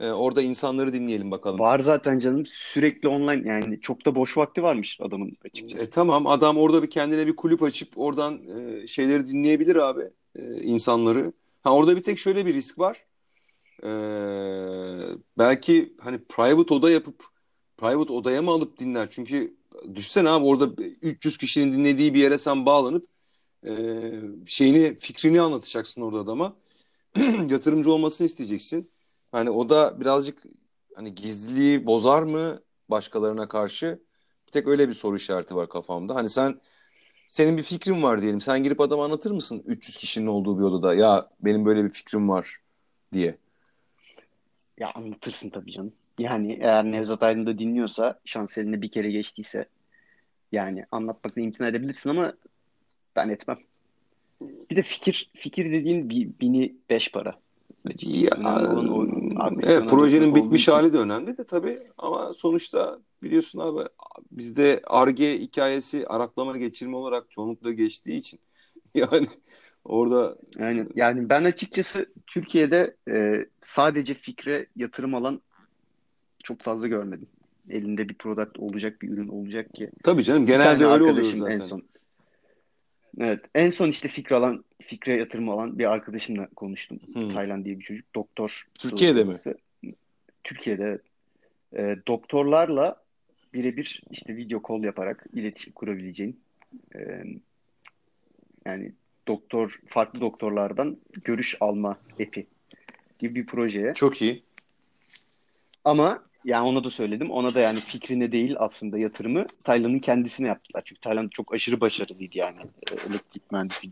E, 0.00 0.10
orada 0.10 0.42
insanları 0.42 0.92
dinleyelim 0.92 1.30
bakalım. 1.30 1.58
var 1.58 1.78
zaten 1.78 2.18
canım 2.18 2.46
sürekli 2.46 3.08
online 3.08 3.48
yani 3.48 3.80
çok 3.80 4.06
da 4.06 4.14
boş 4.14 4.36
vakti 4.36 4.62
varmış 4.62 4.98
adamın 5.00 5.36
açıkçası. 5.44 5.84
E, 5.84 5.90
tamam 5.90 6.26
adam 6.26 6.56
orada 6.56 6.82
bir 6.82 6.90
kendine 6.90 7.26
bir 7.26 7.36
kulüp 7.36 7.62
açıp 7.62 7.88
oradan 7.96 8.40
e, 8.48 8.86
şeyleri 8.86 9.26
dinleyebilir 9.26 9.76
abi 9.76 10.02
e, 10.36 10.62
insanları. 10.62 11.32
Ha 11.62 11.74
orada 11.74 11.96
bir 11.96 12.02
tek 12.02 12.18
şöyle 12.18 12.46
bir 12.46 12.54
risk 12.54 12.78
var. 12.78 13.04
E, 13.82 13.88
belki 15.38 15.94
hani 16.00 16.24
private 16.24 16.74
oda 16.74 16.90
yapıp 16.90 17.24
private 17.76 18.12
odaya 18.12 18.42
mı 18.42 18.50
alıp 18.50 18.78
dinler? 18.78 19.08
Çünkü 19.10 19.56
düşsene 19.94 20.30
abi 20.30 20.44
orada 20.44 20.82
300 21.02 21.38
kişinin 21.38 21.72
dinlediği 21.72 22.14
bir 22.14 22.20
yere 22.20 22.38
sen 22.38 22.66
bağlanıp 22.66 23.06
e, 23.66 23.72
şeyini 24.46 24.98
fikrini 25.00 25.40
anlatacaksın 25.40 26.02
orada 26.02 26.18
adama. 26.20 26.56
Yatırımcı 27.50 27.92
olmasını 27.92 28.26
isteyeceksin. 28.26 28.90
Hani 29.32 29.50
o 29.50 29.68
da 29.70 30.00
birazcık 30.00 30.42
hani 30.96 31.14
gizliliği 31.14 31.86
bozar 31.86 32.22
mı 32.22 32.62
başkalarına 32.90 33.48
karşı? 33.48 34.02
Bir 34.48 34.52
tek 34.52 34.68
öyle 34.68 34.88
bir 34.88 34.94
soru 34.94 35.16
işareti 35.16 35.56
var 35.56 35.68
kafamda. 35.68 36.14
Hani 36.14 36.28
sen 36.30 36.60
senin 37.28 37.58
bir 37.58 37.62
fikrin 37.62 38.02
var 38.02 38.22
diyelim. 38.22 38.40
Sen 38.40 38.62
girip 38.62 38.80
adama 38.80 39.04
anlatır 39.04 39.30
mısın 39.30 39.62
300 39.66 39.96
kişinin 39.96 40.26
olduğu 40.26 40.58
bir 40.58 40.64
odada? 40.64 40.94
Ya 40.94 41.30
benim 41.40 41.64
böyle 41.66 41.84
bir 41.84 41.90
fikrim 41.90 42.28
var 42.28 42.58
diye. 43.12 43.38
Ya 44.78 44.92
anlatırsın 44.94 45.50
tabii 45.50 45.72
canım. 45.72 45.92
Yani 46.18 46.58
eğer 46.60 46.84
Nevzat 46.84 47.22
Aydın 47.22 47.46
da 47.46 47.58
dinliyorsa 47.58 48.20
şans 48.24 48.58
eline 48.58 48.82
bir 48.82 48.90
kere 48.90 49.10
geçtiyse 49.10 49.68
yani 50.52 50.84
anlatmakla 50.90 51.42
imtina 51.42 51.68
edebilirsin 51.68 52.10
ama 52.10 52.32
ben 53.16 53.28
etmem. 53.28 53.58
Bir 54.70 54.76
de 54.76 54.82
fikir 54.82 55.30
fikir 55.34 55.72
dediğin 55.72 56.10
bir, 56.10 56.28
bini 56.40 56.74
beş 56.90 57.12
para. 57.12 57.38
Ya, 58.02 58.30
olan 58.36 58.88
o 58.88 59.06
evet, 59.62 59.90
projenin 59.90 60.34
bitmiş 60.34 60.68
hali 60.68 60.92
de 60.92 60.98
önemli 60.98 61.38
de 61.38 61.44
tabii 61.44 61.82
ama 61.98 62.32
sonuçta 62.32 62.98
biliyorsun 63.22 63.58
abi 63.58 63.88
bizde 64.32 64.82
ARGE 64.86 65.38
hikayesi 65.38 66.06
araklama 66.06 66.58
geçirme 66.58 66.96
olarak 66.96 67.30
çoğunlukla 67.30 67.72
geçtiği 67.72 68.16
için 68.16 68.40
yani 68.94 69.26
orada 69.84 70.36
yani 70.58 70.86
yani 70.94 71.28
ben 71.28 71.44
açıkçası 71.44 72.06
Türkiye'de 72.26 72.96
e, 73.10 73.46
sadece 73.60 74.14
fikre 74.14 74.66
yatırım 74.76 75.14
alan 75.14 75.40
çok 76.44 76.60
fazla 76.60 76.88
görmedim. 76.88 77.26
Elinde 77.70 78.08
bir 78.08 78.14
product 78.14 78.58
olacak, 78.58 79.02
bir 79.02 79.08
ürün 79.08 79.28
olacak 79.28 79.74
ki. 79.74 79.90
Tabii 80.02 80.24
canım 80.24 80.46
genelde 80.46 80.86
öyle 80.86 81.04
oluyor 81.04 81.34
zaten. 81.34 81.54
En 81.54 81.60
son. 81.60 81.82
Evet, 83.18 83.40
en 83.54 83.68
son 83.68 83.88
işte 83.88 84.08
fikre 84.08 84.36
alan, 84.36 84.64
fikre 84.82 85.16
yatırım 85.16 85.48
alan 85.48 85.78
bir 85.78 85.92
arkadaşımla 85.92 86.46
konuştum. 86.46 86.98
Hmm. 87.12 87.30
Tayland 87.30 87.64
diye 87.64 87.78
bir 87.78 87.84
çocuk, 87.84 88.14
doktor. 88.14 88.62
Türkiye'de 88.78 89.24
mi? 89.24 89.34
Türkiye'de 90.44 90.98
e, 91.76 91.96
doktorlarla 92.08 93.04
birebir 93.54 94.02
işte 94.10 94.36
video 94.36 94.62
call 94.68 94.84
yaparak 94.84 95.26
iletişim 95.32 95.72
kurabileceğin 95.72 96.40
e, 96.94 97.24
yani 98.66 98.92
doktor 99.28 99.80
farklı 99.86 100.20
doktorlardan 100.20 100.96
görüş 101.24 101.56
alma 101.60 101.98
epi 102.18 102.46
gibi 103.18 103.34
bir 103.34 103.46
projeye. 103.46 103.94
Çok 103.94 104.22
iyi. 104.22 104.42
Ama 105.84 106.22
yani 106.44 106.66
ona 106.66 106.84
da 106.84 106.90
söyledim. 106.90 107.30
Ona 107.30 107.54
da 107.54 107.60
yani 107.60 107.80
fikrine 107.80 108.32
değil 108.32 108.56
aslında 108.58 108.98
yatırımı 108.98 109.46
Tayland'ın 109.64 109.98
kendisine 109.98 110.48
yaptılar. 110.48 110.82
Çünkü 110.84 111.00
Tayland 111.00 111.30
çok 111.30 111.54
aşırı 111.54 111.80
başarılıydı 111.80 112.38
yani. 112.38 112.60
E, 112.60 112.94
elektrik 113.10 113.52
mühendisi 113.52 113.88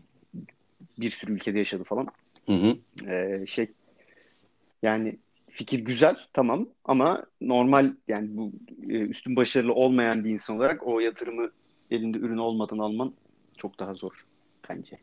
bir 0.99 1.11
sürü 1.11 1.33
ülkede 1.33 1.57
yaşadı 1.57 1.83
falan. 1.83 2.07
Hı 2.45 2.53
hı. 2.53 2.77
Ee, 3.11 3.45
şey 3.47 3.67
yani 4.83 5.17
fikir 5.49 5.79
güzel 5.79 6.15
tamam 6.33 6.67
ama 6.85 7.25
normal 7.41 7.93
yani 8.07 8.37
bu 8.37 8.51
e, 8.89 8.93
üstün 8.93 9.35
başarılı 9.35 9.73
olmayan 9.73 10.23
bir 10.23 10.29
insan 10.29 10.57
olarak 10.57 10.87
o 10.87 10.99
yatırımı 10.99 11.51
elinde 11.91 12.17
ürün 12.17 12.37
olmadan 12.37 12.77
alman 12.77 13.13
çok 13.57 13.79
daha 13.79 13.93
zor 13.93 14.25
bence. 14.69 14.97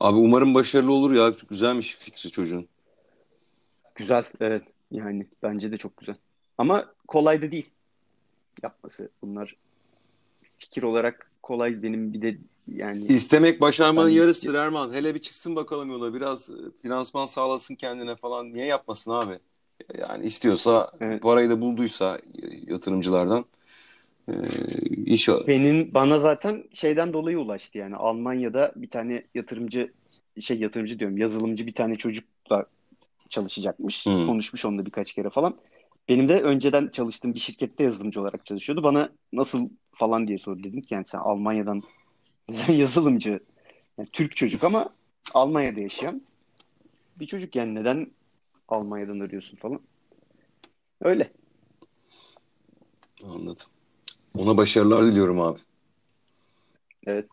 Abi 0.00 0.18
umarım 0.18 0.54
başarılı 0.54 0.92
olur 0.92 1.12
ya. 1.12 1.34
Güzelmiş 1.48 1.96
fikri 1.96 2.30
çocuğun. 2.30 2.68
Güzel 3.94 4.24
evet. 4.40 4.62
Yani 4.90 5.26
bence 5.42 5.72
de 5.72 5.76
çok 5.76 5.96
güzel. 5.96 6.16
Ama 6.58 6.86
kolay 7.08 7.42
da 7.42 7.50
değil 7.50 7.70
yapması. 8.62 9.10
Bunlar 9.22 9.56
fikir 10.58 10.82
olarak 10.82 11.30
kolay 11.42 11.82
benim 11.82 12.12
bir 12.12 12.22
de 12.22 12.38
yani 12.68 13.04
istemek 13.04 13.60
başarmanın 13.60 14.08
yarısıdır 14.08 14.54
Erman. 14.54 14.92
Hele 14.92 15.14
bir 15.14 15.20
çıksın 15.20 15.56
bakalım 15.56 15.90
yola. 15.90 16.14
Biraz 16.14 16.50
e, 16.50 16.54
finansman 16.82 17.26
sağlasın 17.26 17.74
kendine 17.74 18.16
falan. 18.16 18.54
Niye 18.54 18.66
yapmasın 18.66 19.10
abi? 19.10 19.38
Yani 19.98 20.24
istiyorsa 20.24 20.92
evet. 21.00 21.22
parayı 21.22 21.50
da 21.50 21.60
bulduysa 21.60 22.20
yatırımcılardan 22.66 23.44
ee, 24.28 24.32
inşallah. 25.06 25.46
Benim 25.46 25.94
bana 25.94 26.18
zaten 26.18 26.64
şeyden 26.72 27.12
dolayı 27.12 27.38
ulaştı 27.38 27.78
yani 27.78 27.96
Almanya'da 27.96 28.72
bir 28.76 28.90
tane 28.90 29.22
yatırımcı 29.34 29.92
şey 30.40 30.58
yatırımcı 30.58 30.98
diyorum 30.98 31.18
yazılımcı 31.18 31.66
bir 31.66 31.74
tane 31.74 31.96
çocukla 31.96 32.66
çalışacakmış. 33.30 34.06
Hmm. 34.06 34.26
Konuşmuş 34.26 34.64
onunla 34.64 34.86
birkaç 34.86 35.12
kere 35.12 35.30
falan. 35.30 35.56
Benim 36.08 36.28
de 36.28 36.42
önceden 36.42 36.88
çalıştığım 36.88 37.34
bir 37.34 37.40
şirkette 37.40 37.84
yazılımcı 37.84 38.20
olarak 38.20 38.46
çalışıyordu. 38.46 38.82
Bana 38.82 39.08
nasıl 39.32 39.68
falan 39.92 40.28
diye 40.28 40.38
sordu. 40.38 40.62
Dedim 40.62 40.80
ki 40.80 40.94
yani 40.94 41.04
sen 41.04 41.18
Almanya'dan 41.18 41.82
neden 42.48 42.72
yazılımcı? 42.72 43.40
Yani 43.98 44.08
Türk 44.12 44.36
çocuk 44.36 44.64
ama 44.64 44.90
Almanya'da 45.34 45.80
yaşayan 45.80 46.22
bir 47.20 47.26
çocuk 47.26 47.56
yani 47.56 47.74
neden 47.74 48.10
Almanya'dan 48.68 49.20
arıyorsun 49.20 49.56
falan. 49.56 49.80
Öyle. 51.00 51.30
Anladım. 53.24 53.66
Ona 54.38 54.56
başarılar 54.56 55.04
diliyorum 55.04 55.40
abi. 55.40 55.58
Evet. 57.06 57.26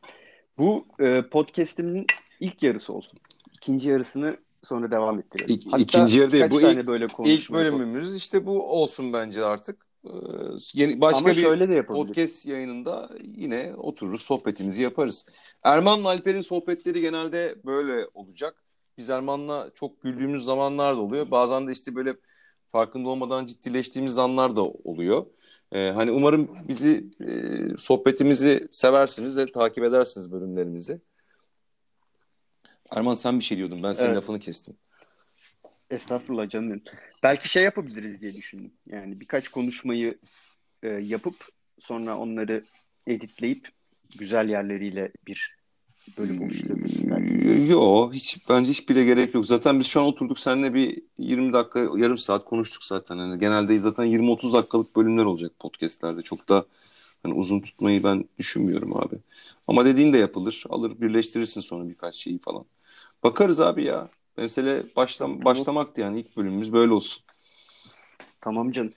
Bu 0.58 0.86
e, 1.00 1.22
podcast'imin 1.22 2.06
ilk 2.40 2.64
yarısı 2.64 2.94
olsun. 2.94 3.20
İkinci 3.54 3.90
yarısını 3.90 4.38
sonra 4.64 4.92
devam 4.92 5.20
ettirelim. 5.20 5.56
İk, 5.56 5.66
Hatta 5.66 5.78
ikinci 5.78 6.20
yarı 6.20 6.32
değil. 6.32 6.46
Bu 6.50 6.62
ilk, 6.62 6.88
böyle 6.88 7.08
ilk 7.26 7.52
bölümümüz 7.52 8.16
işte 8.16 8.46
bu 8.46 8.82
olsun 8.82 9.14
bence 9.14 9.46
artık. 9.46 9.86
Ee, 10.06 10.10
yeni, 10.74 11.02
başka 11.02 11.18
Ama 11.18 11.30
bir 11.30 11.70
de 11.70 11.86
podcast 11.86 12.46
yayınında 12.46 13.10
yine 13.38 13.74
otururuz 13.78 14.22
sohbetimizi 14.22 14.82
yaparız. 14.82 15.26
Erman'la 15.64 16.10
Alper'in 16.10 16.42
sohbetleri 16.42 17.02
genelde 17.02 17.56
böyle 17.66 18.08
olacak. 18.14 18.64
Biz 18.98 19.10
Erman'la 19.10 19.70
çok 19.76 20.02
güldüğümüz 20.02 20.44
zamanlar 20.44 20.96
da 20.96 21.00
oluyor. 21.00 21.32
Bazen 21.32 21.68
de 21.68 21.72
işte 21.72 21.96
böyle 21.96 22.16
farkında 22.68 23.10
olmadan 23.10 23.46
ciddileştiğimiz 23.46 24.18
anlar 24.18 24.56
da 24.56 24.64
oluyor. 24.64 25.26
Ee, 25.74 25.92
hani 25.92 26.12
umarım 26.12 26.68
bizi 26.68 27.06
e, 27.28 27.78
sohbetimizi 27.78 28.68
seversiniz 28.72 29.38
de 29.38 29.46
takip 29.46 29.84
edersiniz 29.84 30.32
bölümlerimizi. 30.32 31.02
Erman 32.96 33.14
sen 33.14 33.40
bir 33.40 33.44
şey 33.44 33.58
diyordun. 33.58 33.84
Ben 33.84 33.94
senin 33.94 34.10
evet. 34.10 34.18
lafını 34.18 34.40
kestim. 34.40 34.78
Estağfurullah 35.90 36.50
canım. 36.50 36.82
Belki 37.24 37.50
şey 37.50 37.64
yapabiliriz 37.64 38.22
diye 38.22 38.34
düşündüm. 38.34 38.74
Yani 38.86 39.20
birkaç 39.20 39.48
konuşmayı 39.48 40.20
e, 40.84 40.88
yapıp 40.88 41.36
sonra 41.80 42.18
onları 42.18 42.64
editleyip 43.08 43.70
güzel 44.18 44.50
yerleriyle 44.50 45.12
bir 45.28 45.56
bölüm 46.18 46.42
oluşturabiliriz. 46.42 47.70
Yok 47.70 48.14
hiç 48.14 48.50
bence 48.50 48.72
hiç 48.72 48.90
bile 48.90 49.06
gerek 49.06 49.34
yok. 49.36 49.46
Zaten 49.46 49.80
biz 49.80 49.88
şu 49.88 50.02
an 50.02 50.06
oturduk 50.06 50.40
seninle 50.40 50.74
bir 50.74 51.02
20 51.18 51.54
dakika 51.54 51.80
yarım 51.80 52.18
saat 52.18 52.46
konuştuk 52.46 52.84
zaten. 52.84 53.16
Yani 53.16 53.40
genelde 53.40 53.80
zaten 53.80 54.06
20-30 54.06 54.54
dakikalık 54.54 54.96
bölümler 54.96 55.26
olacak 55.26 55.52
podcastlerde. 55.60 56.22
Çok 56.22 56.50
da 56.50 56.66
hani 57.24 57.34
uzun 57.34 57.60
tutmayı 57.60 58.04
ben 58.04 58.26
düşünmüyorum 58.38 58.98
abi. 58.98 59.16
Ama 59.68 59.86
dediğin 59.86 60.14
de 60.14 60.18
yapılır. 60.18 60.64
Alır 60.70 61.02
birleştirirsin 61.02 61.62
sonra 61.62 61.90
birkaç 61.90 62.16
şeyi 62.16 62.40
falan. 62.40 62.66
Bakarız 63.24 63.60
abi 63.60 63.84
ya. 63.84 64.10
Mesele 64.38 64.84
başlam 64.96 65.46
başlamaktı 65.46 66.02
yani 66.02 66.20
ilk 66.20 66.38
bölümümüz 66.38 66.74
böyle 66.74 66.94
olsun. 66.94 67.24
Tamam 68.42 68.72
canım. 68.72 68.94